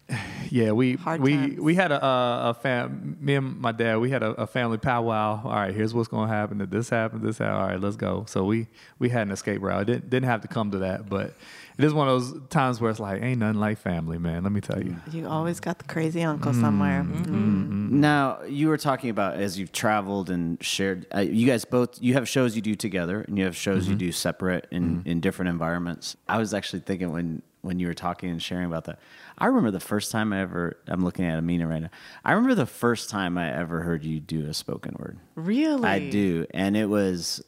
[0.51, 1.61] yeah, we Hard we times.
[1.61, 3.17] we had a a, a fam.
[3.21, 5.41] Me and my dad, we had a, a family powwow.
[5.45, 6.61] All right, here's what's going to happen.
[6.61, 7.57] If this happened, this happened.
[7.63, 8.25] All right, let's go.
[8.29, 8.67] So we
[8.99, 9.83] we had an escape route.
[9.83, 11.35] It didn't didn't have to come to that, but
[11.81, 14.43] it is one of those times where it's like ain't nothing like family, man.
[14.43, 14.97] Let me tell you.
[15.11, 17.03] you always got the crazy uncle somewhere.
[17.03, 17.63] Mm, mm, mm-hmm.
[17.63, 17.91] mm, mm.
[17.93, 21.07] Now you were talking about as you've traveled and shared.
[21.15, 23.93] Uh, you guys both you have shows you do together, and you have shows you
[23.93, 24.09] mm-hmm.
[24.09, 25.09] do separate in mm-hmm.
[25.09, 26.19] in different environments.
[26.29, 28.99] I was actually thinking when when you were talking and sharing about that.
[29.39, 30.77] I remember the first time I ever.
[30.87, 31.91] I'm looking at Amina right now.
[32.27, 35.19] I remember the first time I ever heard you do a spoken word.
[35.35, 35.89] Really?
[35.89, 37.43] I do, and it was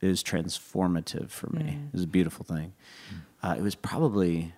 [0.00, 1.62] it was transformative for me.
[1.62, 1.86] Mm.
[1.88, 2.72] It was a beautiful thing.
[3.44, 4.54] Uh, it was probably,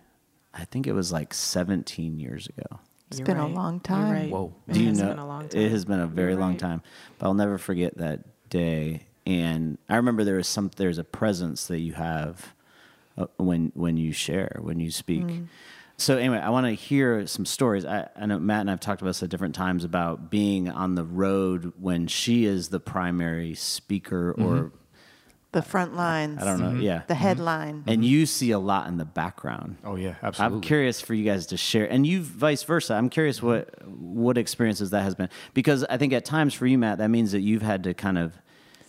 [0.54, 2.78] I think it was like 17 years ago.
[3.08, 4.12] It's You're been a long time.
[4.12, 4.30] right.
[4.30, 4.54] Whoa.
[4.68, 5.08] It Do you has know?
[5.08, 5.60] been a long time.
[5.60, 6.58] It has been a very You're long right.
[6.58, 6.82] time,
[7.18, 9.06] but I'll never forget that day.
[9.26, 10.70] And I remember there was some.
[10.76, 12.54] There's a presence that you have
[13.18, 15.24] uh, when when you share when you speak.
[15.24, 15.46] Mm.
[15.96, 17.84] So anyway, I want to hear some stories.
[17.84, 20.94] I, I know Matt and I've talked about this at different times about being on
[20.94, 24.72] the road when she is the primary speaker, or
[25.52, 26.42] The front lines.
[26.42, 26.80] I don't know, mm-hmm.
[26.80, 27.02] yeah.
[27.06, 27.84] The headline.
[27.86, 29.76] and you see a lot in the background.
[29.84, 30.56] Oh yeah, absolutely.
[30.56, 32.94] I'm curious for you guys to share, and you vice versa.
[32.94, 33.46] I'm curious mm-hmm.
[33.46, 37.08] what what experiences that has been, because I think at times for you, Matt, that
[37.08, 38.36] means that you've had to kind of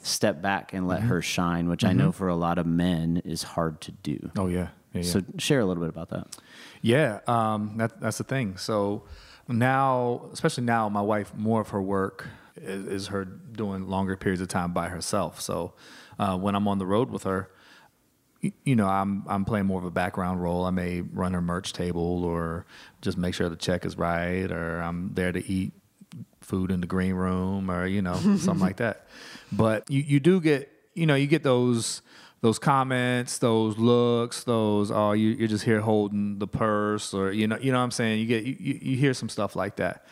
[0.02, 1.10] step back and let mm-hmm.
[1.10, 4.32] her shine, which I know for a lot of men is hard to do.
[4.36, 4.70] Oh yeah.
[4.94, 5.04] yeah, yeah.
[5.04, 6.36] So share a little bit about that.
[6.82, 8.58] Yeah, um, that, that's the thing.
[8.58, 9.04] So
[9.48, 12.28] now, especially now, my wife, more of her work
[12.62, 15.42] is, is her doing longer periods of time by herself.
[15.42, 15.74] So
[16.20, 17.50] uh, when I'm on the road with her,
[18.64, 20.66] you know, I'm I'm playing more of a background role.
[20.66, 22.66] I may run her merch table or
[23.02, 25.74] just make sure the check is right, or I'm there to eat
[26.42, 29.08] food in the green room, or you know, something like that.
[29.52, 32.02] But you you do get you know you get those
[32.42, 37.48] those comments, those looks, those oh you you're just here holding the purse, or you
[37.48, 38.20] know you know what I'm saying.
[38.20, 40.06] You get you you hear some stuff like that,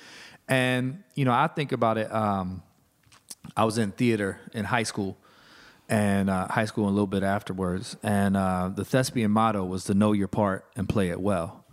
[0.47, 2.13] and you know I think about it.
[2.13, 2.63] Um,
[3.55, 5.17] I was in theater in high school
[5.87, 7.95] and uh, high school and a little bit afterwards.
[8.01, 11.65] And uh, the thespian motto was to know your part and play it well.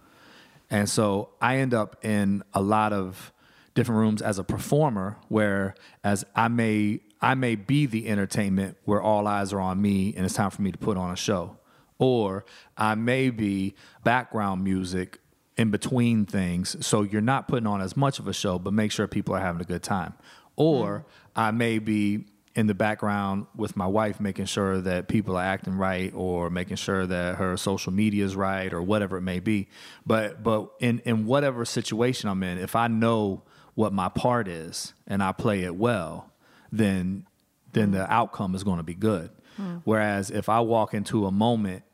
[0.70, 3.32] And so I end up in a lot of
[3.74, 9.00] different rooms as a performer where as I may I may be the entertainment where
[9.00, 11.56] all eyes are on me and it's time for me to put on a show.
[11.98, 12.44] Or
[12.76, 15.20] I may be background music
[15.56, 18.90] in between things so you're not putting on as much of a show but make
[18.90, 20.14] sure people are having a good time.
[20.56, 25.42] Or I may be in the background with my wife making sure that people are
[25.42, 29.40] acting right or making sure that her social media is right or whatever it may
[29.40, 29.68] be.
[30.06, 33.42] But but in in whatever situation I'm in if I know
[33.74, 36.30] what my part is and I play it well
[36.70, 37.26] then
[37.72, 39.30] then the outcome is going to be good.
[39.56, 39.76] Hmm.
[39.84, 41.84] Whereas if I walk into a moment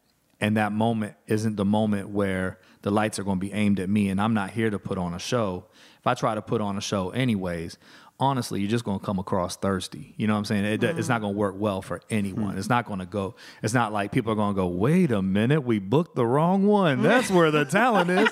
[0.40, 3.88] and that moment isn't the moment where the lights are going to be aimed at
[3.88, 5.66] me and I'm not here to put on a show
[5.98, 7.78] if I try to put on a show anyways
[8.20, 10.12] honestly, you're just going to come across thirsty.
[10.16, 10.64] You know what I'm saying?
[10.64, 12.52] It, It's not going to work well for anyone.
[12.54, 12.58] Hmm.
[12.58, 13.36] It's not going to go.
[13.62, 14.66] It's not like people are going to go.
[14.66, 17.02] Wait a minute, we booked the wrong one.
[17.02, 18.28] That's where the talent is.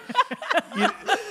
[0.76, 0.88] You-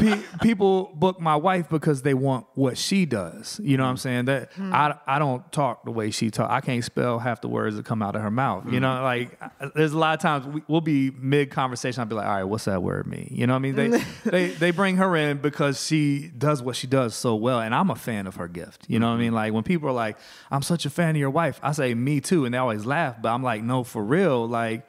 [0.00, 3.60] pe- people book my wife because they want what she does.
[3.62, 4.00] You know what I'm mm.
[4.00, 4.24] saying?
[4.24, 4.72] That mm.
[4.72, 6.50] I, I don't talk the way she talk.
[6.50, 8.64] I can't spell half the words that come out of her mouth.
[8.66, 8.82] You mm.
[8.82, 12.00] know, like I- there's a lot of times we, we'll be mid conversation.
[12.00, 13.28] I'll be like, all right, what's that word mean?
[13.30, 13.74] You know what I mean?
[13.74, 17.74] They they they bring her in because she does what she does so well, and
[17.74, 18.86] I'm a fan of her gift.
[18.88, 19.28] You know what I mean?
[19.28, 19.36] Mm-hmm.
[19.36, 20.16] Like when people are like,
[20.50, 23.16] I'm such a fan of your wife, I say me too, and they always laugh.
[23.20, 24.86] But I'm like, no, for real, like.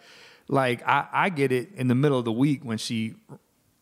[0.48, 3.16] Like I, I get it in the middle of the week when she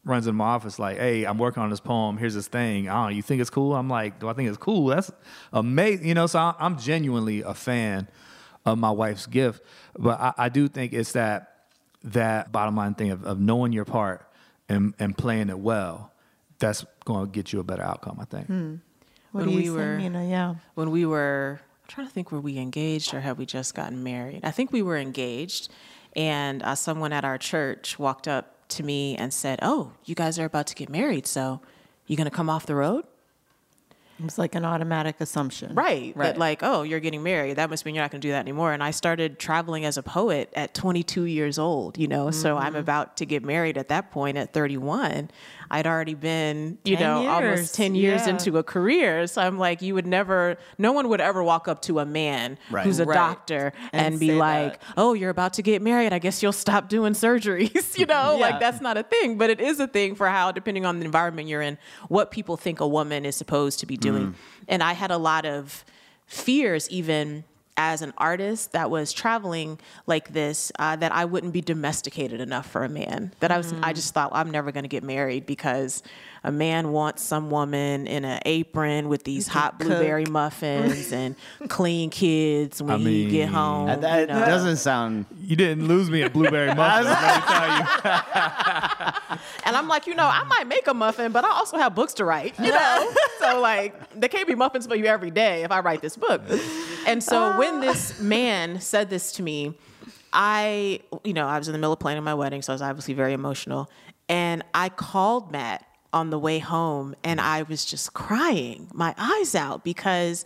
[0.06, 2.18] runs in my office like, "Hey, I'm working on this poem.
[2.18, 2.90] Here's this thing.
[2.90, 3.12] I.
[3.12, 4.88] You think it's cool?" I'm like, "Do I think it's cool?
[4.88, 5.12] That's
[5.54, 8.08] amazing." You know, so I- I'm genuinely a fan
[8.66, 9.64] of my wife's gift,
[9.98, 11.66] but I, I do think it's that
[12.04, 14.26] that bottom line thing of, of knowing your part
[14.70, 16.12] and and playing it well.
[16.60, 18.18] That's going to get you a better outcome.
[18.20, 18.48] I think.
[19.32, 20.28] What When do you we say, were- Mina?
[20.28, 20.56] Yeah.
[20.76, 24.04] when we were I'm trying to think were we engaged or had we just gotten
[24.04, 24.42] married?
[24.44, 25.70] I think we were engaged
[26.16, 30.40] and uh, someone at our church walked up to me and said, "Oh, you guys
[30.40, 31.62] are about to get married, so
[32.08, 33.06] you're going to come off the road?"
[34.20, 35.76] It was like an automatic assumption.
[35.76, 36.12] Right.
[36.14, 36.26] Right.
[36.34, 37.56] That like, oh, you're getting married.
[37.56, 38.74] That must mean you're not going to do that anymore.
[38.74, 42.30] And I started traveling as a poet at 22 years old, you know.
[42.30, 42.80] So I'm Mm-hmm.
[42.82, 45.32] about to get married at that point at 31.
[45.72, 47.32] I'd already been, you 10 know, years.
[47.32, 48.30] almost 10 years Yeah.
[48.32, 49.28] into a career.
[49.28, 52.58] So I'm like, you would never, no one would ever walk up to a man
[52.72, 52.84] Right.
[52.86, 53.14] who's a Right.
[53.16, 54.94] doctor And and, be like, that.
[54.98, 56.12] oh, you're about to get married.
[56.12, 58.34] I guess you'll stop doing surgeries, you know?
[58.38, 58.42] Yeah.
[58.48, 61.06] Like that's not a thing, but it is a thing for how, depending on the
[61.06, 61.78] environment you're in,
[62.08, 64.28] what people think a woman is supposed to be doing.
[64.30, 64.34] Mm.
[64.68, 65.86] And I had a lot of
[66.26, 67.44] fears, even
[67.80, 72.70] as an artist that was traveling like this, uh, that I wouldn't be domesticated enough
[72.70, 73.32] for a man.
[73.40, 76.04] That I was, I just thought I'm never going to get married because
[76.44, 79.88] a man wants some woman in an apron with these hot cook.
[79.88, 81.38] blueberry muffins and
[81.70, 83.88] clean kids when I he get home.
[83.88, 84.46] That, that you know?
[84.46, 85.26] doesn't sound.
[85.42, 87.08] You didn't lose me at blueberry muffins.
[87.08, 88.20] let me tell
[89.08, 89.40] you.
[89.66, 92.16] And I'm like, you know, I might make a muffin, but I also have books
[92.16, 93.14] to write, you know?
[93.40, 96.42] so, like, there can't be muffins for you every day if I write this book.
[97.10, 97.82] And so, when ah.
[97.82, 99.74] this man said this to me,
[100.32, 102.82] I, you know, I was in the middle of planning my wedding, so I was
[102.82, 103.90] obviously very emotional.
[104.28, 109.56] And I called Matt on the way home and I was just crying my eyes
[109.56, 110.46] out because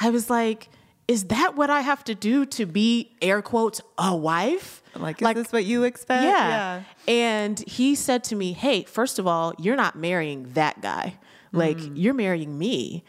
[0.00, 0.68] I was like,
[1.06, 4.82] is that what I have to do to be, air quotes, a wife?
[4.96, 6.24] Like, is this what you expect?
[6.24, 6.82] Yeah.
[7.06, 11.18] And he said to me, Hey, first of all, you're not marrying that guy.
[11.52, 11.92] Like, mm.
[11.94, 13.04] you're marrying me.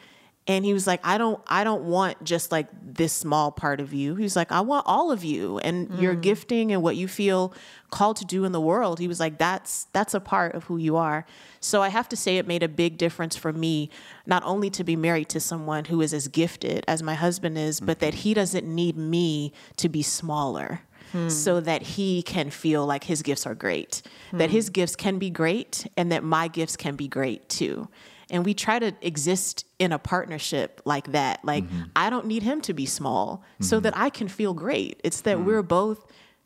[0.48, 3.94] And he was like, I don't I don't want just like this small part of
[3.94, 4.16] you.
[4.16, 6.22] He's like, I want all of you and your mm.
[6.22, 7.54] gifting and what you feel
[7.90, 9.00] called to do in the world.
[9.00, 11.26] He was like, That's that's a part of who you are.
[11.60, 13.90] So I have to say it made a big difference for me,
[14.28, 17.80] not only to be married to someone who is as gifted as my husband is,
[17.80, 18.22] but that mm-hmm.
[18.22, 20.82] he doesn't need me to be smaller
[21.12, 21.28] hmm.
[21.28, 24.56] so that he can feel like his gifts are great, that hmm.
[24.56, 27.88] his gifts can be great, and that my gifts can be great too.
[28.30, 31.44] And we try to exist in a partnership like that.
[31.46, 31.64] Like,
[31.96, 35.00] I don't need him to be small so that I can feel great.
[35.04, 36.06] It's that we're both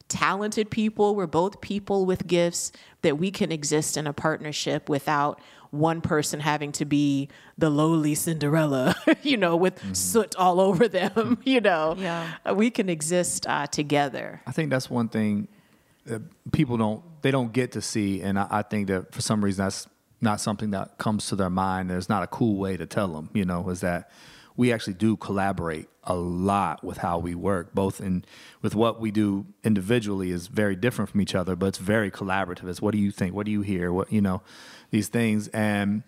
[0.10, 2.72] talented people, we're both people with gifts,
[3.04, 5.40] that we can exist in a partnership without
[5.72, 11.38] one person having to be the lowly Cinderella, you know, with soot all over them,
[11.44, 11.96] you know.
[11.98, 12.28] Yeah.
[12.44, 14.42] Uh, We can exist uh, together.
[14.48, 15.48] I think that's one thing
[16.06, 19.44] that people don't they don't get to see, and I, I think that for some
[19.44, 19.88] reason that's
[20.22, 21.90] not something that comes to their mind.
[21.90, 24.10] There's not a cool way to tell them, you know, is that
[24.58, 28.26] we actually do collaborate a lot with how we work, both in
[28.62, 32.68] with what we do individually is very different from each other, but it's very collaborative.
[32.68, 33.34] It's what do you think?
[33.34, 33.94] What do you hear?
[33.94, 34.42] What you know,
[34.92, 36.04] these things and.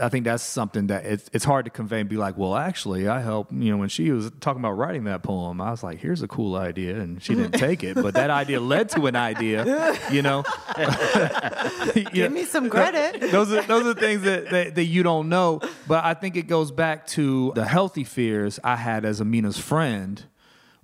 [0.00, 3.08] I think that's something that it's, it's hard to convey and be like, well, actually,
[3.08, 3.52] I helped.
[3.52, 6.28] You know, when she was talking about writing that poem, I was like, here's a
[6.28, 9.98] cool idea, and she didn't take it, but that idea led to an idea.
[10.10, 10.42] You know,
[12.12, 13.20] Give me some credit.
[13.30, 15.60] those are those are things that, that that you don't know.
[15.86, 20.22] But I think it goes back to the healthy fears I had as Amina's friend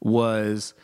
[0.01, 0.75] was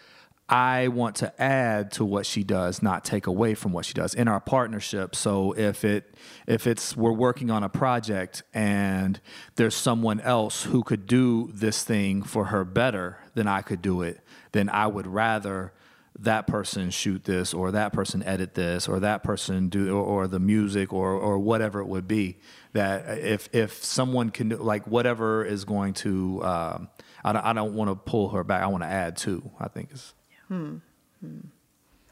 [0.52, 4.12] I want to add to what she does, not take away from what she does
[4.12, 5.16] in our partnership.
[5.16, 6.14] So if it
[6.46, 9.18] if it's we're working on a project and
[9.56, 14.02] there's someone else who could do this thing for her better than I could do
[14.02, 14.20] it,
[14.52, 15.72] then I would rather
[16.18, 20.28] that person shoot this or that person edit this or that person do or, or
[20.28, 22.36] the music or or whatever it would be
[22.74, 26.90] that if if someone can do like whatever is going to um,
[27.24, 29.68] I don't, I don't want to pull her back I want to add to I
[29.68, 30.12] think is
[30.48, 30.76] Hmm.
[31.20, 31.38] Hmm.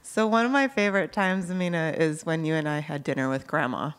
[0.03, 3.47] So one of my favorite times, Amina, is when you and I had dinner with
[3.47, 3.93] Grandma,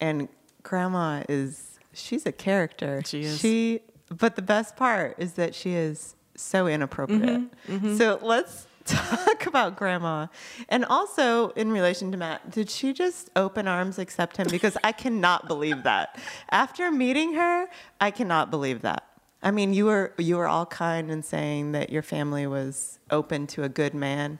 [0.00, 0.28] and
[0.62, 3.02] Grandma is she's a character.
[3.04, 3.38] She is.
[3.38, 7.22] She, but the best part is that she is so inappropriate.
[7.22, 7.72] Mm-hmm.
[7.74, 7.96] Mm-hmm.
[7.96, 10.28] So let's talk about Grandma,
[10.68, 12.50] and also in relation to Matt.
[12.50, 14.46] Did she just open arms accept him?
[14.50, 16.18] Because I cannot believe that.
[16.50, 17.66] After meeting her,
[18.00, 19.04] I cannot believe that.
[19.42, 23.46] I mean, you were you were all kind and saying that your family was open
[23.48, 24.38] to a good man,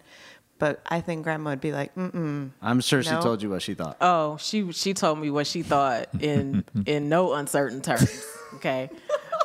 [0.59, 2.51] but I think Grandma would be like, mm-mm.
[2.63, 3.21] I'm sure she No.
[3.21, 3.97] told you what she thought.
[4.01, 8.25] Oh, she she told me what she thought in in no uncertain terms.
[8.57, 8.91] Okay,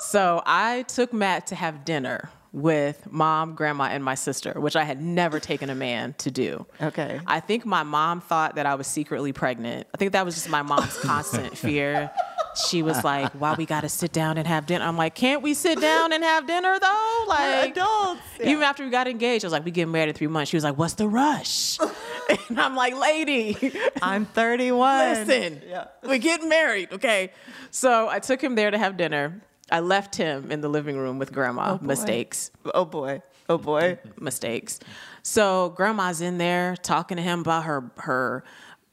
[0.02, 4.84] so I took Matt to have dinner with mom, grandma, and my sister, which I
[4.84, 6.66] had never taken a man to do.
[6.82, 7.20] Okay.
[7.28, 9.86] I think my mom thought that I was secretly pregnant.
[9.94, 12.10] I think that was just my mom's constant fear.
[12.70, 15.42] She was like, "Why we got to sit down and have dinner?" I'm like, "Can't
[15.42, 18.22] we sit down and have dinner though?" Like adults.
[18.42, 20.58] Even after we got engaged, I was like, "We get married in three months." She
[20.58, 21.78] was like, "What's the rush?"
[22.50, 23.56] and I'm like, "Lady,
[24.02, 25.10] I'm 31.
[25.28, 25.88] Listen, Yeah.
[26.04, 27.32] we're getting married, okay?
[27.72, 29.42] So I took him there to have dinner.
[29.72, 31.74] I left him in the living room with grandma.
[31.74, 31.86] Oh, boy.
[31.88, 33.22] Mistakes, Oh boy.
[33.50, 33.98] Oh boy.
[34.20, 34.80] mistakes.
[35.24, 38.44] So grandma's in there talking to him about her her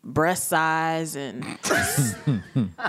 [0.04, 1.42] breast size and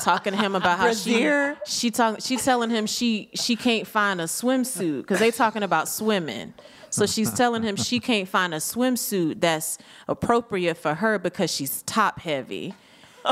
[0.02, 1.30] talking to him about how she
[1.66, 5.88] she talk, she telling him she she can't find a swimsuit because they talking about
[5.88, 6.54] swimming.
[6.90, 11.82] So she's telling him she can't find a swimsuit that's appropriate for her because she's
[11.82, 12.74] top heavy.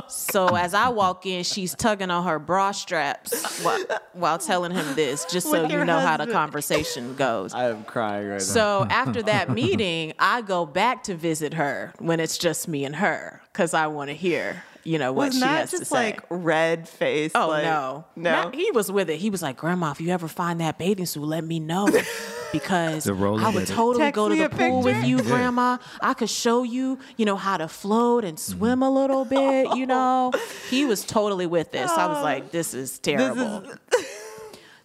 [0.10, 3.80] So as I walk in, she's tugging on her bra straps while,
[4.14, 7.54] while telling him this, just so you your know how the conversation goes.
[7.54, 8.40] I am crying right now.
[8.40, 12.96] So after that meeting, I go back to visit her when it's just me and
[12.96, 15.92] her because I want to hear, you know, what Was she Matt has to just
[15.92, 15.96] say.
[15.96, 17.32] like red face?
[17.36, 18.32] Oh like, no, no.
[18.32, 19.18] Matt- he was with it.
[19.18, 21.88] He was like, "Grandma, if you ever find that bathing suit, let me know,
[22.52, 25.78] because I would with totally Text go to the a pool with you, Grandma.
[26.02, 28.58] I could show you, you know, how to float and mm-hmm.
[28.58, 29.76] swim a little bit.
[29.76, 30.32] You know,
[30.70, 31.92] he was totally with this.
[31.92, 32.24] I was oh.
[32.24, 33.64] like, "This is terrible."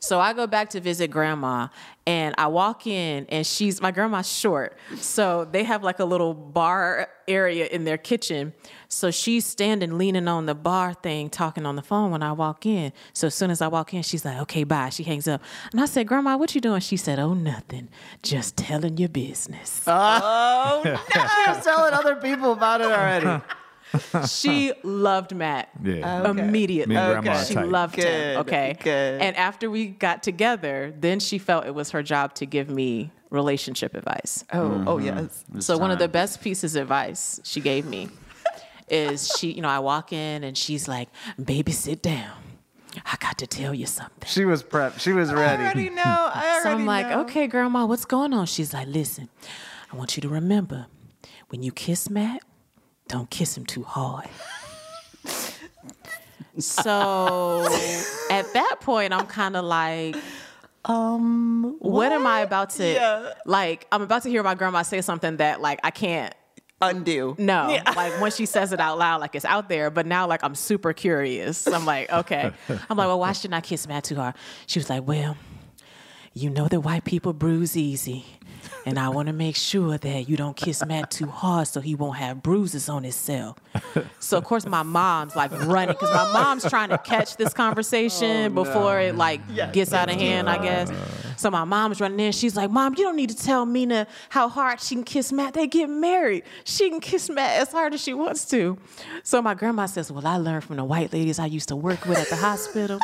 [0.01, 1.69] So I go back to visit grandma
[2.07, 4.79] and I walk in and she's my grandma's short.
[4.97, 8.55] So they have like a little bar area in their kitchen.
[8.89, 12.65] So she's standing leaning on the bar thing talking on the phone when I walk
[12.65, 12.93] in.
[13.13, 15.43] So as soon as I walk in, she's like, "Okay, bye." She hangs up.
[15.73, 17.91] And I said, "Grandma, what you doing?" She said, "Oh, nothing.
[18.23, 20.97] Just telling your business." Oh, no.
[21.13, 23.43] She was telling other people about it already.
[24.29, 25.71] she loved Matt.
[25.83, 26.23] Yeah.
[26.23, 26.41] Okay.
[26.43, 26.95] Immediately.
[26.95, 27.69] Me and grandma She tight.
[27.69, 28.41] loved Good, him.
[28.41, 28.77] Okay.
[28.81, 29.23] good.
[29.23, 33.11] And after we got together, then she felt it was her job to give me
[33.31, 34.45] relationship advice.
[34.53, 35.57] oh, oh mm-hmm.
[35.57, 35.67] yes.
[35.67, 38.09] so one of the best pieces of advice she gave me
[38.91, 41.09] is she, you know, I walk in and she's like,
[41.43, 42.33] "Baby, sit down.
[43.05, 45.01] I got to tell you something." She was prepped.
[45.01, 45.63] She was ready.
[45.63, 45.81] I ready.
[45.81, 46.03] already know.
[46.05, 47.21] I already So I'm like, know.
[47.23, 49.29] "Okay, grandma, what's going on?" She's like, "Listen,
[49.93, 50.87] I want you to remember
[51.49, 52.43] when you kiss Matt,
[53.09, 54.29] don't kiss him too hard."
[56.59, 57.65] So
[58.31, 60.17] at that point, I'm kind of like,
[60.85, 63.33] Um, what am I about to Yeah.
[63.47, 63.87] like?
[63.93, 66.35] I'm about to hear my grandma say something that like I can't
[66.81, 67.35] undo.
[67.39, 69.91] no, like when she says it out loud, like it's out there.
[69.91, 71.67] But now, like I'm super curious.
[71.69, 72.51] I'm like, okay.
[72.69, 74.35] I'm like, well, why should I kiss Matt too hard?
[74.67, 75.37] She was like, well,
[76.35, 78.25] you know that white people bruise easy,
[78.87, 81.95] and I want to make sure that you don't kiss Matt too hard so he
[81.95, 83.59] won't have bruises on himself.
[84.19, 88.53] So of course my mom's like running because my mom's trying to catch this conversation
[88.53, 89.41] oh, before it like
[89.73, 90.93] gets out of hand, I guess.
[91.37, 92.33] So my mom's running in.
[92.33, 95.55] She's like, "Mom, you don't need to tell Mina how hard she can kiss Matt.
[95.55, 96.43] They get married.
[96.65, 98.77] She can kiss Matt as hard as she wants to."
[99.23, 102.05] So my grandma says, "Well, I learned from the white ladies I used to work
[102.07, 102.99] with at the hospital."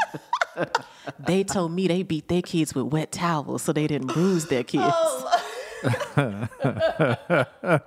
[1.18, 4.64] they told me they beat their kids with wet towels so they didn't bruise their
[4.64, 4.84] kids.
[4.86, 5.40] Oh.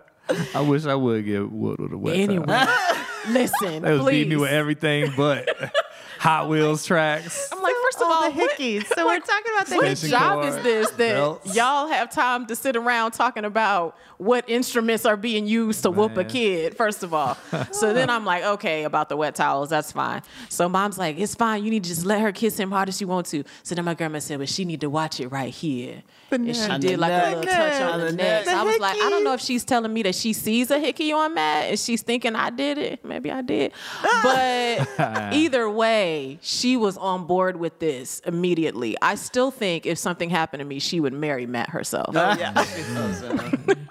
[0.53, 2.97] I wish I would get wood with a wet anyway, towel.
[3.29, 4.11] listen, They was please.
[4.11, 5.47] beating me with everything but
[6.19, 7.49] Hot Wheels tracks.
[7.51, 8.85] I'm like, first of all all, the what- hickeys.
[8.87, 11.55] So we're talking about the What job is this that belts.
[11.55, 16.17] y'all have time to sit around talking about what instruments are being used to whoop
[16.17, 17.37] a kid, first of all?
[17.71, 20.21] so then I'm like, okay, about the wet towels, that's fine.
[20.49, 21.63] So mom's like, it's fine.
[21.63, 23.43] You need to just let her kiss him hard as she want to.
[23.63, 26.01] So then my grandma said, well, she need to watch it right here.
[26.31, 27.23] And she On did the like neck.
[27.23, 28.45] a little touch on, On the, the neck.
[28.45, 28.45] neck.
[28.45, 30.79] So I was like, I don't know if she's telling me that she sees a
[30.79, 33.05] hickey on Matt and she's thinking I did it.
[33.05, 33.71] Maybe I did.
[34.23, 36.06] But either way,
[36.41, 38.95] she was on board with this immediately.
[39.01, 42.15] I still think if something happened to me, she would marry Matt herself.
[42.15, 42.63] Oh, yeah.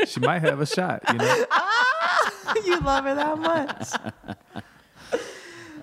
[0.04, 1.44] She might have a shot, you know.
[2.64, 4.12] you love her that much.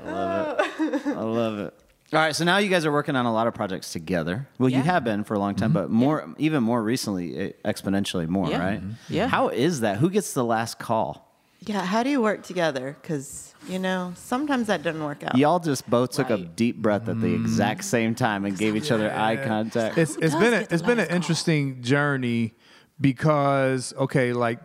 [0.06, 1.08] I love it.
[1.08, 1.74] I love it.
[2.14, 4.48] All right, so now you guys are working on a lot of projects together.
[4.60, 5.80] Well, you have been for a long time, mm-hmm.
[5.80, 8.60] but more, even more recently, exponentially more, Yeah.
[8.60, 8.82] right?
[8.82, 9.14] Mm-hmm.
[9.14, 9.28] Yeah.
[9.28, 9.98] How is that?
[9.98, 11.33] Who gets the last call?
[11.66, 12.98] Yeah, how do you work together?
[13.02, 15.38] Because, you know, sometimes that doesn't work out.
[15.38, 16.56] Y'all just both took a Right.
[16.56, 17.42] deep breath at the mm.
[17.42, 19.98] exact same time and gave each other eye contact.
[19.98, 21.16] It's it's does been a, get the it's been an last call?
[21.16, 22.54] interesting journey
[23.00, 24.60] because okay, like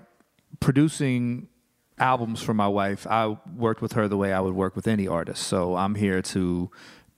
[0.60, 1.48] producing
[1.98, 5.06] albums for my wife, I worked with her the way I would work with any
[5.06, 5.44] artist.
[5.44, 6.70] So I'm here to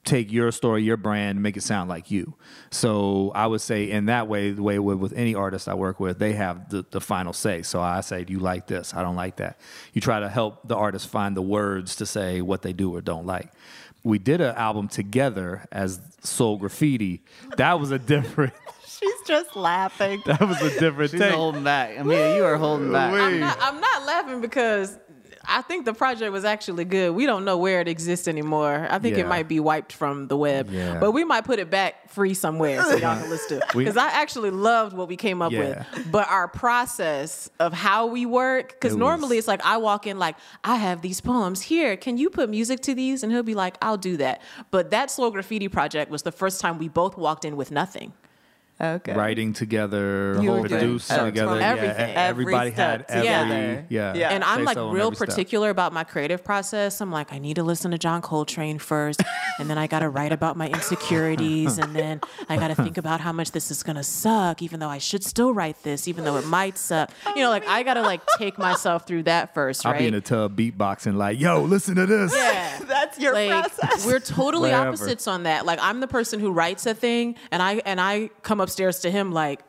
[0.05, 2.35] take your story, your brand, make it sound like you.
[2.71, 5.75] So I would say in that way, the way it would with any artist I
[5.75, 7.63] work with, they have the, the final say.
[7.63, 8.95] So I say, do you like this?
[8.95, 9.61] I don't like that.
[9.93, 13.01] You try to help the artist find the words to say what they do or
[13.01, 13.53] don't like.
[14.03, 17.23] We did an album together as Soul Graffiti.
[17.59, 18.55] That was a different.
[18.87, 20.23] She's just laughing.
[20.27, 21.21] That was a different thing.
[21.21, 21.35] She's take.
[21.35, 21.99] holding back.
[21.99, 23.13] I mean, you are holding back.
[23.13, 24.99] I'm not, I'm not laughing because
[25.47, 27.13] I think the project was actually good.
[27.15, 28.87] We don't know where it exists anymore.
[28.91, 29.23] I think Yeah.
[29.25, 30.99] it might be wiped from the web, Yeah.
[31.01, 33.73] but we might put it back free somewhere so y'all can listen to it.
[33.75, 35.85] Because I actually loved what we came up Yeah.
[35.95, 38.69] with, but our process of how we work.
[38.73, 41.97] Because It normally was- it's like I walk in like I have these poems here.
[41.97, 43.23] Can you put music to these?
[43.23, 44.43] And he'll be like, I'll do that.
[44.71, 48.13] But that Soul Graffiti project was the first time we both walked in with nothing.
[48.81, 49.13] Okay.
[49.15, 51.59] writing together, You were whole doing producing every- together.
[51.61, 52.17] Yeah, everything.
[52.17, 53.87] everybody Every had step every together.
[53.91, 54.15] yeah.
[54.15, 54.29] Yeah.
[54.31, 55.29] and I'm say like so real every step.
[55.29, 57.01] particular about my creative process.
[57.01, 59.23] I'm like, I need to listen to John Coltrane first,
[59.59, 62.97] and then I got to write about my insecurities, and then I got to think
[62.99, 66.25] about how much this is gonna suck, even though I should still write this, even
[66.25, 67.11] though it might suck.
[67.35, 69.91] You know, like I got to like take myself through that first, Right?
[69.91, 69.99] I'll right?
[70.01, 72.35] be in the tub beatboxing like, yo, listen to this.
[72.35, 72.79] yeah.
[72.87, 74.07] That's your like process.
[74.07, 74.89] we're totally Wherever.
[74.89, 75.65] opposites on that.
[75.67, 79.11] Like I'm the person who writes a thing, and I and I come upstairs to
[79.11, 79.61] him like.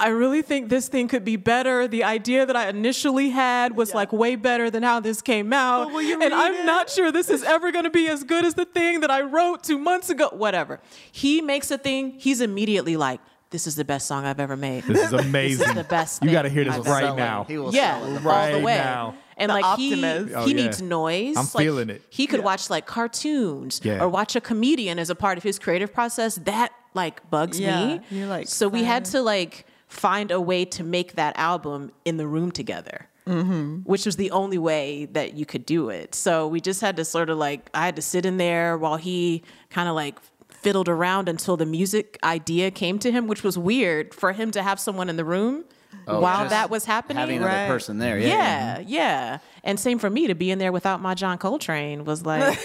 [0.00, 1.88] I really think this thing could be better.
[1.88, 5.86] The idea that I initially had was like way better than how this came out.
[5.86, 6.64] But will you and I'm it?
[6.66, 9.22] not sure this is ever going to be as good as the thing that I
[9.22, 10.28] wrote two months ago.
[10.32, 10.78] Whatever.
[11.10, 13.20] He makes a thing, he's immediately like,
[13.50, 14.84] this is the best song I've ever made.
[14.84, 15.58] This is amazing.
[15.66, 17.42] this is the best You got to hear this I've right ever now.
[17.48, 18.16] He will yeah, sell it.
[18.18, 18.76] all Right the way.
[18.76, 19.16] now.
[19.38, 20.28] And The like optimist.
[20.28, 20.62] he, Oh, he yeah.
[20.64, 21.36] needs noise.
[21.36, 22.02] I'm Like, feeling it.
[22.10, 24.02] He could watch like cartoons Yeah.
[24.02, 26.36] or watch a comedian as a part of his creative process.
[26.44, 28.00] That like bugs Yeah, me.
[28.10, 32.16] you're like, so we had to like find a way to make that album in
[32.16, 33.08] the room together.
[33.26, 33.80] Mm-hmm.
[33.84, 36.14] Which was the only way that you could do it.
[36.14, 38.96] So we just had to sort of like, I had to sit in there while
[38.96, 40.18] he kind of like
[40.48, 44.62] fiddled around until the music idea came to him, which was weird for him to
[44.62, 45.64] have someone in the room
[46.06, 47.18] Oh, while that was happening.
[47.18, 47.68] Having another Right.
[47.68, 48.18] person there.
[48.18, 48.28] Yeah.
[48.28, 48.78] yeah.
[48.78, 49.38] Yeah, yeah.
[49.64, 52.58] And same for me to be in there without my John Coltrane was like,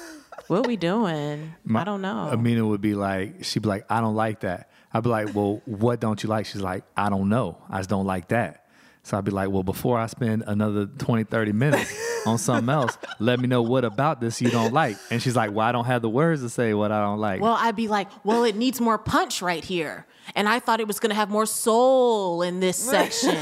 [0.48, 1.54] what we doing?
[1.74, 2.28] I don't know.
[2.32, 4.70] Amina would be like, she'd be like, I don't like that.
[4.92, 6.46] I'd be like, well, what don't you like?
[6.46, 7.58] She's like, I don't know.
[7.70, 8.64] I just don't like that.
[9.02, 11.92] So I'd be like, well, before I spend another 20, 30 minutes
[12.26, 14.96] on something else, let me know what about this you don't like.
[15.10, 17.40] And she's like, well, I don't have the words to say what I don't like.
[17.40, 20.06] well, I'd be like, well, it needs more punch right here.
[20.34, 23.36] And I thought it was going to have more soul in this section.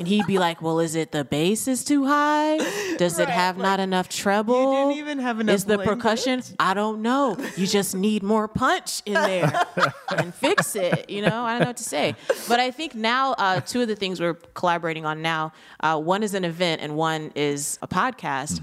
[0.00, 2.56] And he'd be like, well, is it the bass is too high?
[2.96, 4.72] Does it have like, not enough treble?
[4.88, 5.98] didn't even have enough Is the language.
[5.98, 6.42] percussion?
[6.58, 7.36] I don't know.
[7.56, 9.66] You just need more punch in there
[10.16, 11.08] and fix it.
[11.10, 12.16] You know, I don't know what to say.
[12.48, 16.22] But I think now, uh, two of the things we're collaborating on now, uh, one
[16.22, 18.60] is an event and one is a podcast.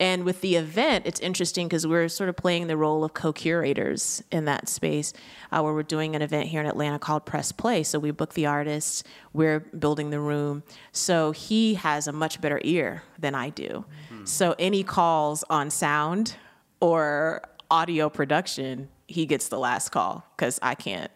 [0.00, 4.24] And with the event, it's interesting because we're sort of playing the role of co-curators
[4.32, 5.12] in that space,
[5.52, 7.82] uh, where we're doing an event here in Atlanta called Press Play.
[7.82, 10.62] So we book the artists, we're building the room.
[10.90, 13.84] So he has a much better ear than I do.
[14.24, 16.36] So any calls on sound
[16.80, 21.10] or audio production, he gets the last call because I can't.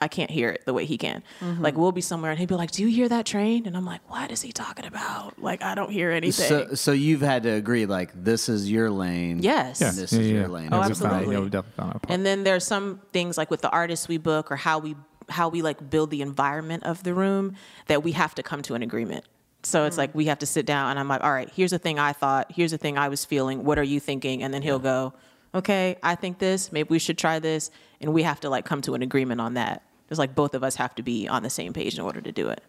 [0.00, 1.22] I can't hear it the way he can.
[1.40, 1.62] Mm-hmm.
[1.62, 3.84] Like we'll be somewhere and he'll be like, "Do you hear that train?" And I'm
[3.84, 6.48] like, "What is he talking about?" Like I don't hear anything.
[6.48, 9.42] So, so you've had to agree, like, this is your lane.
[9.42, 9.80] Yes.
[9.80, 10.68] And this is your lane.
[10.72, 11.34] Oh, we found- absolutely.
[11.34, 12.10] yeah, we definitely found our part.
[12.10, 14.96] And then there's some things like with the artists we book or how we
[15.28, 18.74] how we like build the environment of the room that we have to come to
[18.74, 19.24] an agreement.
[19.62, 20.00] So it's mm-hmm.
[20.00, 22.12] like we have to sit down and I'm like, all right, here's the thing I
[22.12, 23.64] thought, here's the thing I was feeling.
[23.64, 24.42] What are you thinking?
[24.42, 25.12] And then he'll go,
[25.54, 26.70] okay, I think this.
[26.70, 27.70] Maybe we should try this,
[28.00, 29.82] and we have to like come to an agreement on that.
[30.10, 32.32] It's like both of us have to be on the same page in order to
[32.32, 32.62] do it.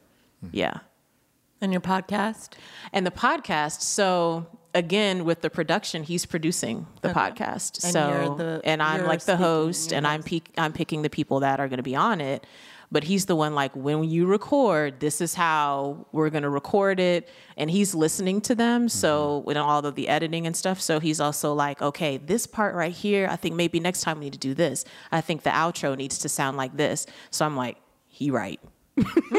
[0.46, 0.56] Mm-hmm.
[0.58, 0.80] Yeah.
[1.62, 2.50] And your podcast?
[2.94, 7.20] And the podcast, so again with the production, he's producing the Okay.
[7.20, 7.84] podcast.
[7.84, 10.28] And so you're the- and I'm you're like the host, and I'm host.
[10.28, 12.46] peak, I'm picking the people that are going to be on it.
[12.90, 17.02] But he's the one like when you record, this is how we're going to record
[17.02, 17.28] it,
[17.58, 18.88] and he's listening to them.
[18.88, 19.48] So mm-hmm.
[19.48, 22.94] with all of the editing and stuff, so he's also like, okay, this part right
[22.94, 24.86] here, I think maybe next time we need to do this.
[25.12, 27.06] I think the outro needs to sound like this.
[27.30, 27.78] So I'm like,
[28.08, 28.60] he right.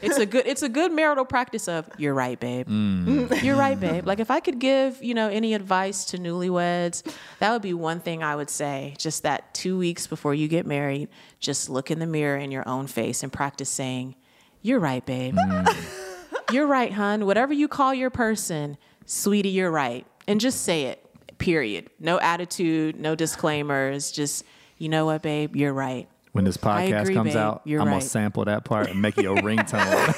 [0.00, 2.68] it's a good it's a good marital practice of you're right babe.
[2.68, 3.42] Mm.
[3.42, 4.06] You're right babe.
[4.06, 7.02] Like if i could give you know any advice to newlyweds
[7.40, 8.94] that would be one thing i would say.
[8.96, 11.08] Just that two weeks before you get married
[11.40, 14.14] just look in the mirror in your own face and practice saying
[14.62, 15.34] you're right babe.
[15.34, 15.96] Mm.
[16.52, 17.26] You're right hun.
[17.26, 20.04] Whatever you call your person sweetie you're right.
[20.26, 21.04] And just say it
[21.38, 21.90] period.
[21.98, 24.12] No attitude no disclaimers.
[24.12, 24.44] Just
[24.78, 25.56] you know what babe?
[25.56, 27.36] You're right when this podcast agree, comes babe.
[27.38, 27.94] out, You're I'm right.
[27.94, 30.16] gonna sample that part and make it your ringtone.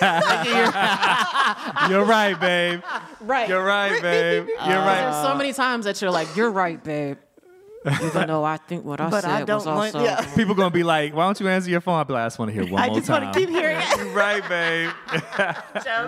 [1.89, 2.81] You're right, babe.
[3.21, 4.47] right You're right, babe.
[4.49, 5.11] You're uh, right.
[5.11, 7.17] There's so many times that you're like, you're right, babe.
[7.85, 10.05] Even though I think what I But said I was don't want- also.
[10.05, 10.35] yeah.
[10.37, 12.39] People gonna be like, "Why don't you answer your phone?" I'll be like, "I just
[12.39, 13.97] want to hear one I more just want to keep hearing it.
[13.99, 14.91] You're right, babe.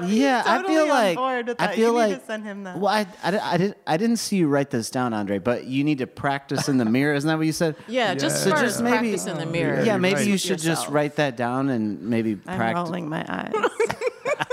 [0.08, 2.64] Yeah, I feel on like board with I feel You need like to send him
[2.64, 2.78] that.
[2.78, 5.84] Well, I, I, I didn't I didn't see you write this down, Andre, but you
[5.84, 7.14] need to practice in the mirror.
[7.14, 7.76] Isn't that what you said?
[7.88, 9.78] Yeah, just So first just maybe practice in the mirror.
[9.78, 10.26] Yeah, you're maybe right.
[10.26, 12.84] you With should just write that down and maybe I'm practice.
[12.84, 13.52] rolling my eyes.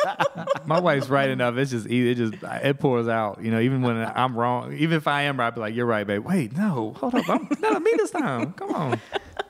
[0.66, 1.58] My wife's right enough.
[1.58, 3.44] It's just it just it pours out.
[3.44, 5.86] You know, even when I'm wrong, even if I am right, I'll be like, "You're
[5.86, 7.30] right, babe." Wait, no, hold up.
[7.30, 8.54] I'm, not me this time.
[8.54, 9.00] Come on.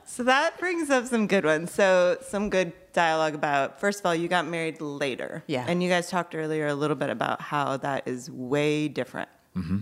[0.04, 1.72] So that brings up some good ones.
[1.72, 5.42] So some good dialogue about first of all, you got married later.
[5.46, 5.64] Yeah.
[5.66, 9.30] And you guys talked earlier a little bit about how that is way different.
[9.56, 9.78] Mm-hmm.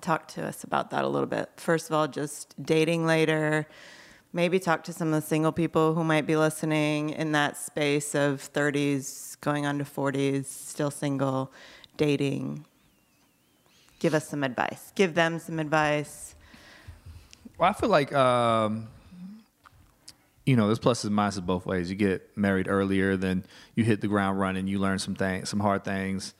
[0.00, 1.50] Talk to us about that a little bit.
[1.56, 3.66] First of all, just dating later,
[4.32, 8.14] maybe talk to some of the single people who might be listening in that space
[8.14, 11.52] of 30s going on to 40s, still single,
[11.98, 12.64] dating.
[13.98, 14.92] Give us some advice.
[14.94, 16.34] Give them some advice.
[17.58, 18.88] Well, I feel like um,
[20.46, 21.90] you know, there's pluses and minuses both ways.
[21.90, 24.66] You get married earlier, then you hit the ground running.
[24.66, 26.34] You learn some things, some hard things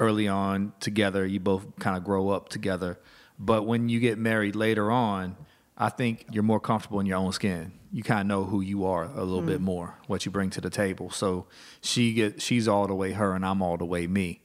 [0.00, 1.24] early on together.
[1.26, 2.98] You both kind of grow up together.
[3.38, 5.36] But when you get married later on,
[5.76, 7.72] I think you're more comfortable in your own skin.
[7.94, 10.60] You kind of know who you are a little bit more, what you bring to
[10.60, 11.10] the table.
[11.10, 11.46] So
[11.80, 14.42] she get she's all the way her, and I'm all the way me.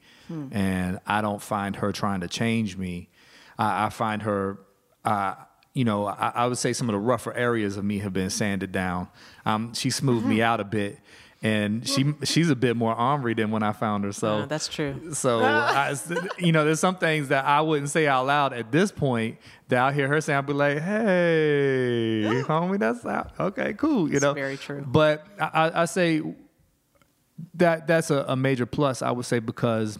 [0.51, 3.09] And I don't find her trying to change me.
[3.57, 4.59] I, I find her.
[5.03, 5.33] Uh,
[5.73, 8.29] you know, I, I would say some of the rougher areas of me have been
[8.29, 9.07] sanded down.
[9.45, 10.99] Um, she smoothed me out a bit,
[11.41, 14.11] and she she's a bit more ornery than when I found her.
[14.11, 15.13] So Uh, that's true.
[15.13, 15.95] so, I,
[16.37, 19.37] you know, there's some things that I wouldn't say out loud at this point
[19.69, 23.31] that I'll hear her say, I'll be like, hey, homie, that's out.
[23.39, 24.07] Okay, cool.
[24.09, 24.83] You It's know, very true.
[24.85, 26.21] But I, I, I say
[27.55, 29.97] that that's a, a major plus, I would say, because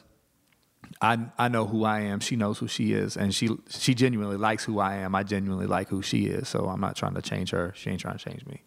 [1.02, 2.20] I I know who I am.
[2.20, 5.16] She knows who she is, and she she genuinely likes who I am.
[5.16, 6.50] I genuinely like who she is.
[6.50, 7.72] So I'm not trying to change her.
[7.78, 8.64] She ain't trying to change me.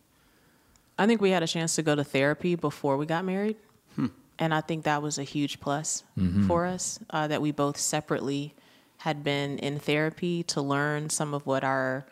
[1.03, 3.57] I think we had a chance to go to therapy before we got married.
[3.97, 4.07] Hmm.
[4.39, 6.47] And I think that was a huge plus mm-hmm.
[6.47, 8.55] for us uh, that we both separately
[8.99, 12.07] had been in therapy to learn some of what our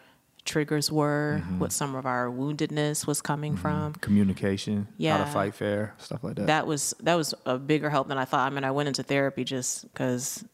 [0.45, 1.61] triggers were, mm-hmm.
[1.61, 3.63] what some of our woundedness was coming mm-hmm.
[3.63, 3.93] from.
[3.95, 5.19] Communication, yeah.
[5.19, 6.49] how to fight fair, stuff like that.
[6.49, 8.51] That was that was a bigger help than I thought.
[8.51, 10.45] I mean, I went into therapy just because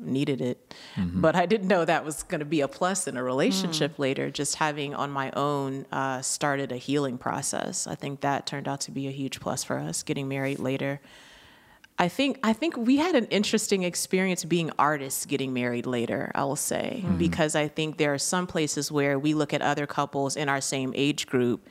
[0.00, 1.20] needed it, mm-hmm.
[1.20, 3.98] but I didn't know that was going to be a plus in a relationship mm.
[3.98, 4.30] later.
[4.30, 7.86] Just having on my own uh, started a healing process.
[7.86, 10.02] I think that turned out to be a huge plus for us.
[10.02, 11.00] Getting married later.
[11.96, 16.44] I think I think we had an interesting experience being artists getting married later, I
[16.44, 17.18] will say, mm-hmm.
[17.18, 20.60] because I think there are some places where we look at other couples in our
[20.60, 21.68] same age group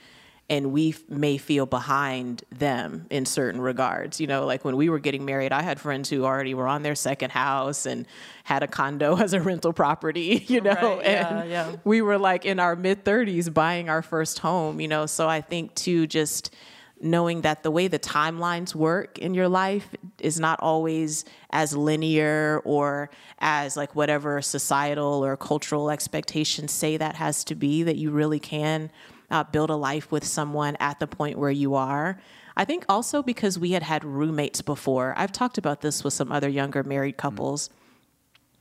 [0.49, 4.19] and we f- may feel behind them in certain regards.
[4.19, 6.83] You know, like when we were getting married, I had friends who already were on
[6.83, 8.05] their second house and
[8.43, 11.75] had a condo as a rental property, you know, Right, yeah, and yeah.
[11.85, 15.05] we were like in our mid 30s buying our first home, you know.
[15.05, 16.53] So I think too, just
[17.01, 19.89] knowing that the way the timelines work in your life
[20.19, 27.15] is not always as linear or as like whatever societal or cultural expectations say that
[27.15, 28.89] has to be, that you really can
[29.34, 32.19] uh, build a life with someone at the point where you are.
[32.55, 35.13] I think also because we had had roommates before.
[35.17, 37.69] I've talked about this with some other younger married couples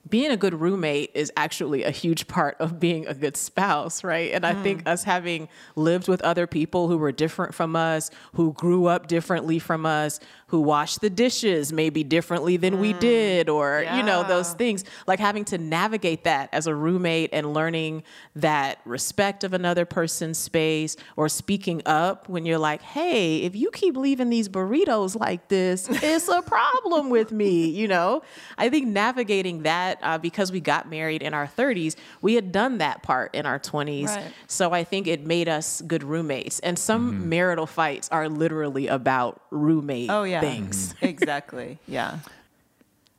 [0.08, 4.32] being a good roommate is actually a huge part of being a good spouse, right?
[4.32, 8.52] And I think us having lived with other people who were different from us, who
[8.52, 10.18] grew up differently from us,
[10.52, 15.18] who washed the dishes maybe differently than we did, or, you know, those things, like
[15.18, 18.02] having to navigate that as a roommate and learning
[18.36, 23.70] that respect of another person's space or speaking up when you're like, hey, if you
[23.70, 28.20] keep leaving these burritos like this, it's a problem with me, you know?
[28.58, 32.76] I think navigating that uh, because we got married in our 30s, we had done
[32.76, 34.08] that part in our 20s.
[34.08, 34.32] Right.
[34.48, 36.60] So I think it made us good roommates.
[36.60, 40.94] And some marital fights are literally about roommate Oh yeah, things.
[41.00, 41.78] exactly.
[41.86, 42.18] Yeah.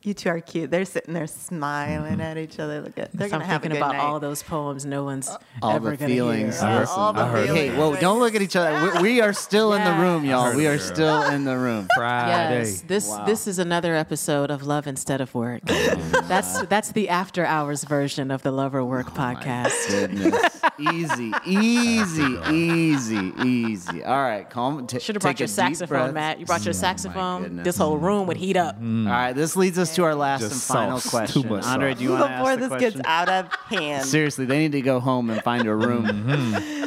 [0.04, 0.70] You two are cute.
[0.70, 2.20] They're sitting there smiling mm-hmm.
[2.20, 2.82] at each other.
[2.82, 4.02] Look at they're So I'm gonna have a thinking good about night.
[4.02, 5.30] all those poems no one's
[5.62, 6.60] all ever the gonna feelings.
[6.60, 6.68] hear.
[6.68, 7.50] I heard- all the feelings.
[7.54, 7.96] Hey, whoa!
[7.96, 8.98] Don't look at each other.
[8.98, 10.54] We, we are still in the room, y'all.
[10.54, 11.88] We are still in the room.
[11.96, 12.58] Friday.
[12.58, 13.24] Yes, this Wow.
[13.24, 15.62] this is another episode of Love Instead of Work.
[16.16, 19.88] Oh, that's that's the after hours version of the Lover oh, Work podcast.
[19.88, 24.04] Goodness, easy, easy, easy, easy.
[24.04, 24.86] All right, calm.
[24.86, 26.14] T- Should have brought your saxophone, breath.
[26.14, 26.40] Matt.
[26.40, 27.42] You brought your saxophone.
[27.42, 27.64] goodness.
[27.64, 28.04] This whole mm-hmm.
[28.04, 28.76] room would heat up.
[28.76, 31.10] All right, this leads us to our last and final sauce.
[31.10, 31.48] question.
[31.52, 31.98] Andre, sauce.
[31.98, 32.90] do you want to ask Before this question?
[32.98, 34.04] gets out of hand.
[34.06, 36.60] Seriously, they need to go home and find a room.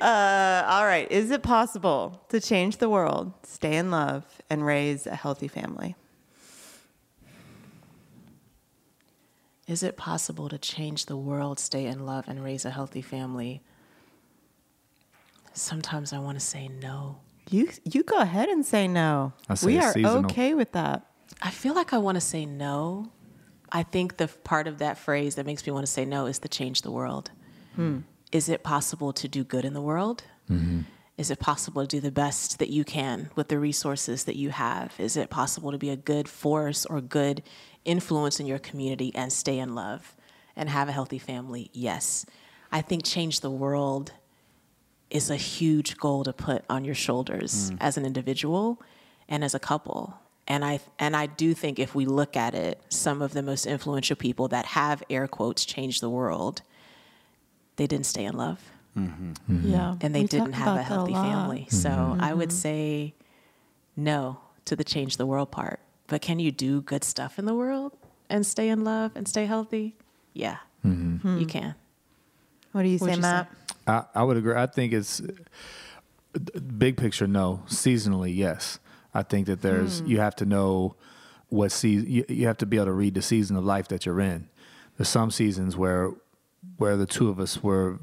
[0.00, 1.12] Uh, all right.
[1.12, 5.94] Is it possible to change the world, stay in love, and raise a healthy family?
[9.66, 13.62] Is it possible to change the world, stay in love, and raise a healthy family?
[15.52, 17.18] Sometimes I want to say no.
[17.50, 19.34] You you go ahead and say no.
[19.50, 20.24] I say we are seasonal.
[20.24, 21.06] okay with that.
[21.42, 23.10] I feel like I want to say no.
[23.72, 26.38] I think the part of that phrase that makes me want to say no is
[26.40, 27.30] to change the world.
[27.76, 28.00] Hmm.
[28.32, 30.24] Is it possible to do good in the world?
[30.50, 30.82] Mm-hmm.
[31.16, 34.50] Is it possible to do the best that you can with the resources that you
[34.50, 34.94] have?
[34.98, 37.42] Is it possible to be a good force or good
[37.84, 40.16] influence in your community and stay in love
[40.56, 41.70] and have a healthy family?
[41.72, 42.24] Yes.
[42.72, 44.12] I think change the world
[45.10, 47.76] is a huge goal to put on your shoulders hmm.
[47.80, 48.80] as an individual
[49.28, 50.18] and as a couple.
[50.50, 53.66] And I and I do think if we look at it, some of the most
[53.66, 56.62] influential people that have air quotes changed the world,
[57.76, 58.60] they didn't stay in love.
[58.98, 59.68] Mm-hmm.
[59.68, 59.78] Yeah.
[59.78, 60.04] Mm-hmm.
[60.04, 61.24] and they We didn't have a about that healthy lot.
[61.24, 61.66] family.
[61.70, 62.58] So I would mm-hmm.
[62.58, 63.14] say
[63.96, 65.78] no to the change the world part.
[66.08, 67.92] But can you do good stuff in the world
[68.28, 69.94] and stay in love and stay healthy?
[70.32, 71.44] Yeah, you hmm.
[71.44, 71.76] can.
[72.72, 73.52] What do you What'd say, you Matt?
[73.86, 74.56] I, I would agree.
[74.56, 77.28] I think it's uh, big picture.
[77.28, 78.80] No, seasonally, yes.
[79.14, 80.06] I think that there's hmm.
[80.06, 80.96] you have to know
[81.48, 84.06] what season you, you have to be able to read the season of life that
[84.06, 84.48] you're in.
[84.96, 86.12] There's some seasons where
[86.76, 87.98] where the two of us were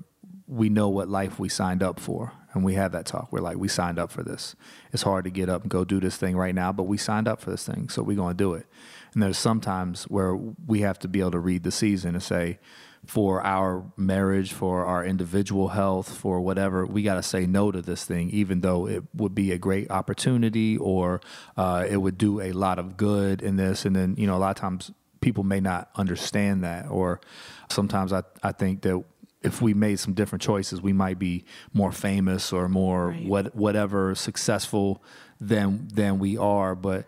[0.48, 3.32] we know what life we signed up for and we have that talk.
[3.32, 4.56] We're like we signed up for this.
[4.92, 7.28] It's hard to get up and go do this thing right now, but we signed
[7.28, 8.66] up for this thing, so we're going to do it.
[9.14, 12.60] And there's sometimes where we have to be able to read the season and say
[13.08, 17.82] for our marriage, for our individual health, for whatever, we got to say no to
[17.82, 21.22] this thing, even though it would be a great opportunity or
[21.56, 23.86] uh, it would do a lot of good in this.
[23.86, 24.92] And then, you know, a lot of times
[25.22, 26.90] people may not understand that.
[26.90, 27.22] Or
[27.70, 29.02] sometimes I, I think that
[29.42, 33.26] if we made some different choices, we might be more famous or more Right.
[33.26, 35.02] what, whatever successful
[35.40, 36.76] than than we are.
[36.76, 37.06] But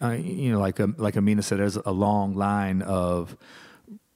[0.00, 3.36] uh, you know, like um, like Amina said, there's a long line of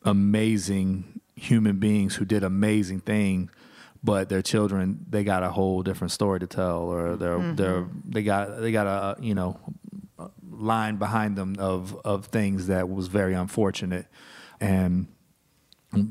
[0.04, 3.50] amazing human beings who did amazing things
[4.02, 8.22] but their children they got a whole different story to tell or they're they're they
[8.22, 9.58] got they got a you know
[10.50, 14.06] line behind them of of things that was very unfortunate.
[14.60, 15.08] And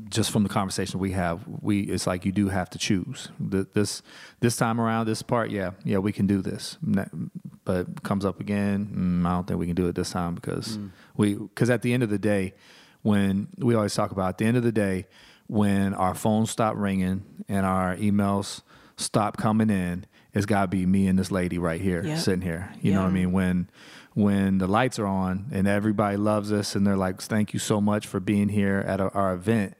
[0.08, 3.28] just from the conversation we have we it's like you do have to choose.
[3.50, 4.02] Th- this
[4.40, 6.78] this time around this part yeah yeah we can do this.
[7.64, 10.78] But comes up again mm, i don't think we can do it this time because
[11.16, 12.52] we because at the end of the day
[13.04, 15.06] when we always talk about at the end of the day
[15.46, 18.62] when our phones stop ringing and our emails
[18.96, 22.18] stop coming in it's got to be me and this lady right here Yep.
[22.18, 22.72] sitting here.
[22.82, 23.30] You know what i mean?
[23.30, 23.70] When
[24.14, 27.80] when the lights are on and everybody loves us and they're like thank you so
[27.80, 29.74] much for being here at our, event.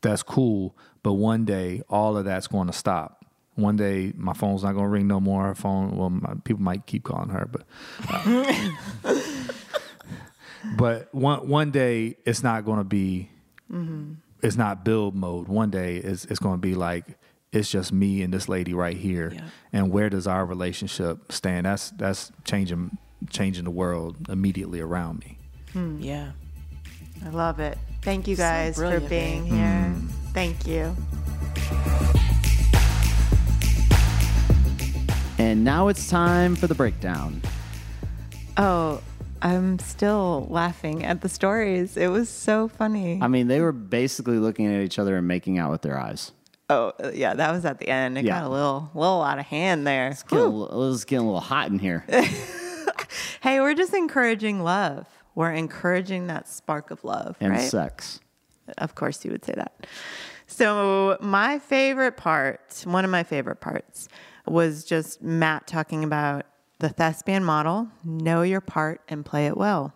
[0.00, 0.76] That's cool.
[1.04, 3.24] But one day all of that's going to stop.
[3.54, 5.44] One day my phone's not going to ring no more.
[5.44, 7.62] Her phone well my, people might keep calling her but
[8.08, 8.50] uh,
[10.76, 13.28] but one one day it's not going to be
[13.70, 14.14] mm-hmm.
[14.42, 17.04] it's not build mode one day it's, it's going to be like
[17.52, 19.40] it's just me and this lady right here Yeah.
[19.72, 22.96] and where does our relationship stand that's that's changing
[23.30, 25.38] changing the world immediately around me
[25.72, 26.00] hmm.
[26.00, 26.32] Yeah.
[27.24, 27.78] I love it.
[28.02, 29.52] Thank you So guys for being babe.
[29.52, 29.82] here.
[29.90, 30.06] Hmm.
[30.34, 30.96] Thank you.
[35.38, 37.42] And now it's time for the breakdown.
[38.56, 39.00] Oh,
[39.42, 41.96] I'm still laughing at the stories.
[41.96, 43.18] It was so funny.
[43.20, 46.32] I mean, they were basically looking at each other and making out with their eyes.
[46.70, 48.16] oh, yeah, that was at the end.
[48.16, 48.40] It Yeah.
[48.40, 50.08] got a little, little out of hand there.
[50.08, 52.04] It's getting, a little, it was getting a little hot in here.
[53.42, 55.06] Hey, we're just encouraging love.
[55.34, 57.68] We're encouraging that spark of love, And right?
[57.68, 58.20] sex.
[58.78, 59.86] Of course, you would say that.
[60.46, 64.08] So, my favorite part, one of my favorite parts,
[64.46, 66.46] was just Matt talking about
[66.82, 69.94] the thespian model know your part and play it well.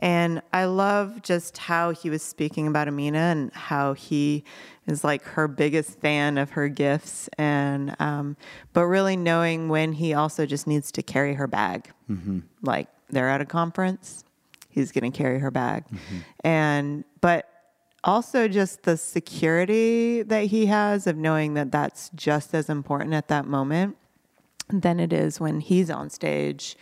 [0.00, 4.44] And I love just how he was speaking about Amina and how he
[4.86, 7.30] is like her biggest fan of her gifts.
[7.38, 8.36] And, um,
[8.72, 11.92] but really knowing when he also just needs to carry her bag.
[12.60, 14.24] Like they're at a conference,
[14.68, 15.84] he's going to carry her bag.
[16.40, 17.48] And, but
[18.04, 23.28] also just the security that he has of knowing that that's just as important at
[23.28, 23.96] that moment
[24.68, 26.76] than it is when he's on stage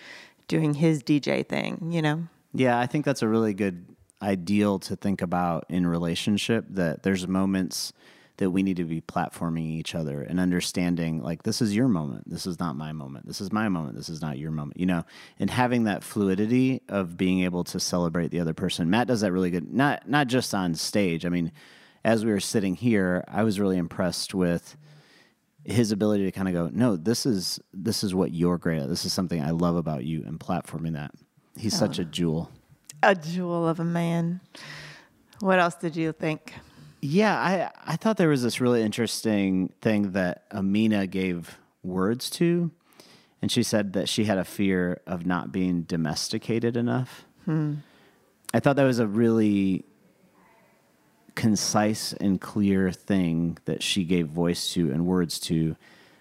[0.48, 2.24] doing his DJ thing, you know?
[2.52, 3.86] Yeah, I think that's a really good
[4.22, 7.92] ideal to think about in relationship that there's moments
[8.36, 12.28] that we need to be platforming each other and understanding like this is your moment
[12.28, 14.86] this is not my moment this is my moment this is not your moment you
[14.86, 15.04] know?
[15.38, 18.90] And having that fluidity of being able to celebrate the other person.
[18.90, 21.26] Matt does that really good not not just on stage.
[21.26, 21.52] I mean
[22.04, 24.76] as we were sitting here i was really impressed with
[25.64, 28.88] his ability to kind of go no this is this is what you're great at
[28.88, 31.10] this is something i love about you and platforming that
[31.56, 32.02] he's such oh.
[32.02, 32.50] a jewel
[33.02, 34.40] A jewel of a man.
[35.40, 36.54] What else did you think?
[37.02, 42.70] Yeah, I I thought there was this really interesting thing that Amina gave words to,
[43.42, 47.26] and she said that she had a fear of not being domesticated enough.
[47.44, 47.74] Hmm.
[48.54, 49.84] I thought that was a really
[51.34, 55.76] concise and clear thing that she gave voice to and words to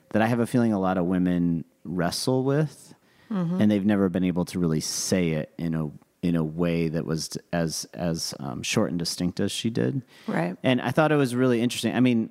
[0.09, 2.93] that I have a feeling a lot of women wrestle with
[3.34, 5.89] and they've never been able to really say it in a
[6.22, 10.03] in a way that was as as um, short and distinct as she did.
[10.28, 10.55] Right.
[10.64, 11.95] And I thought it was really interesting.
[11.95, 12.30] I mean,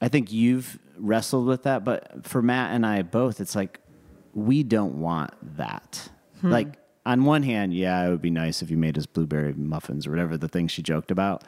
[0.00, 3.80] I think you've wrestled with that, but for Matt and I both, it's like
[4.34, 6.10] we don't want that.
[6.50, 10.06] Like on one hand, yeah, it would be nice if you made us blueberry muffins
[10.06, 11.44] or whatever the thing she joked about.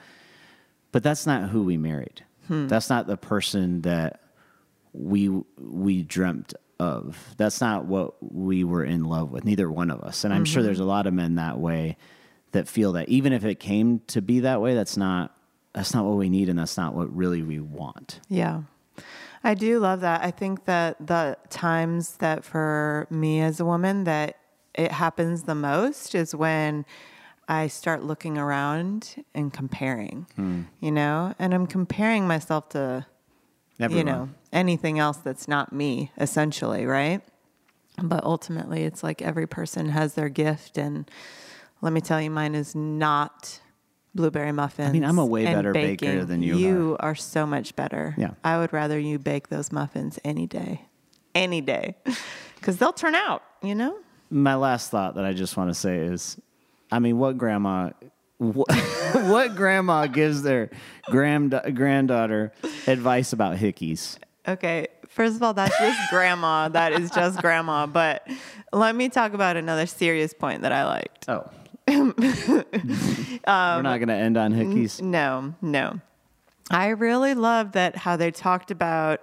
[0.93, 2.25] But that's not who we married.
[2.47, 2.67] Hmm.
[2.67, 4.21] That's not the person that
[4.93, 5.29] we
[5.59, 7.35] we dreamt of.
[7.37, 9.45] That's not what we were in love with.
[9.45, 10.25] Neither one of us.
[10.25, 10.67] And I'm sure mm-hmm.
[10.67, 11.97] there's a lot of men that way
[12.53, 15.35] that feel that even if it came to be that way, that's not
[15.75, 18.21] that's not what we need and that's not what really we want.
[18.29, 18.63] Yeah.
[19.45, 20.23] I do love that.
[20.25, 24.37] I think that the times that for me as a woman that
[24.75, 26.85] it happens the most is when
[27.49, 30.63] I start looking around and comparing, hmm.
[30.81, 33.07] you know, and I'm comparing myself to,
[33.79, 37.23] you know, anything else that's not me, essentially, right?
[38.03, 40.77] But ultimately, it's like every person has their gift.
[40.77, 41.11] And
[41.81, 43.61] let me tell you, mine is not
[44.15, 44.91] blueberry muffins.
[44.91, 48.15] I mean, I'm a way better baker than you You are so much better.
[48.19, 48.33] Yeah.
[48.45, 50.83] I would rather you bake those muffins any day,
[51.35, 51.97] any day,
[52.57, 53.97] because they'll turn out, you know?
[54.31, 56.39] My last thought that I just want to say is
[56.91, 57.91] I mean, what grandma
[58.39, 58.73] what,
[59.13, 60.71] what grandma gives their
[61.07, 62.53] grand, granddaughter
[62.87, 64.17] advice about hickeys?
[64.47, 64.89] Okay.
[65.09, 66.69] First of all, that's just grandma.
[66.69, 67.87] That is just grandma.
[67.87, 68.27] But
[68.73, 71.29] let me talk about another serious point that I liked.
[71.29, 71.51] Oh.
[71.89, 75.01] Um, We're not going to end on hickeys.
[75.01, 76.01] No, no.
[76.71, 79.23] I really love that how they talked about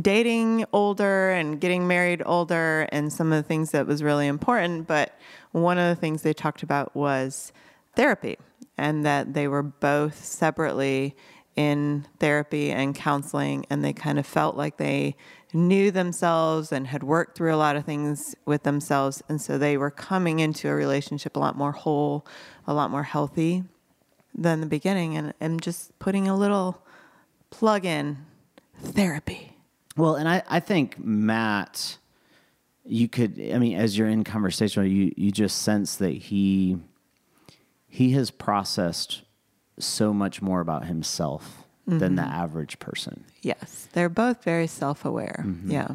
[0.00, 4.86] dating older and getting married older and some of the things that was really important.
[4.86, 5.18] But
[5.52, 7.52] one of the things they talked about was
[7.94, 8.36] therapy
[8.76, 11.16] and that they were both separately
[11.56, 15.16] in therapy and counseling and they kind of felt like they
[15.54, 19.78] knew themselves and had worked through a lot of things with themselves and so they
[19.78, 22.26] were coming into a relationship a lot more whole
[22.66, 23.64] a lot more healthy
[24.34, 26.82] than the beginning and I'm just putting a little
[27.48, 28.18] plug in
[28.82, 29.55] therapy.
[29.96, 31.98] Well, and I, I think Matt,
[32.84, 36.78] you could, I mean, as you're in conversation, you, you just sense that he,
[37.88, 39.22] he has processed
[39.78, 42.32] so much more about himself than the mm-hmm.
[42.32, 43.24] average person.
[43.42, 45.44] Yes, they're both very self-aware.
[45.46, 45.70] Mm-hmm.
[45.70, 45.88] Yeah.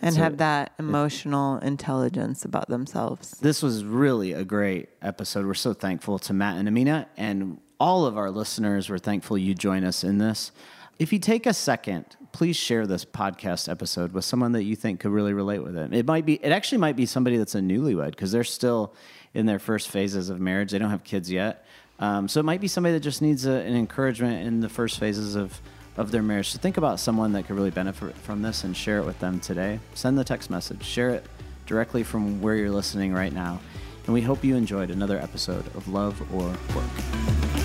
[0.00, 3.32] And So have that emotional intelligence about themselves.
[3.32, 5.46] This was really a great episode.
[5.46, 8.88] We're so thankful to Matt and Amina and all of our listeners.
[8.88, 10.52] We're thankful you join us in this.
[10.98, 14.98] If you take a second, please share this podcast episode with someone that you think
[14.98, 15.94] could really relate with it.
[15.94, 18.92] It might be, it actually might be somebody that's a newlywed because they're still
[19.34, 20.72] in their first phases of marriage.
[20.72, 21.64] They don't have kids yet.
[22.00, 24.98] Um, so it might be somebody that just needs a, an encouragement in the first
[24.98, 25.60] phases of,
[25.96, 26.50] of their marriage.
[26.50, 29.38] So think about someone that could really benefit from this and share it with them
[29.38, 29.78] today.
[29.94, 31.24] Send the text message, share it
[31.66, 33.60] directly from where you're listening right now.
[34.06, 37.63] And we hope you enjoyed another episode of Love or Work.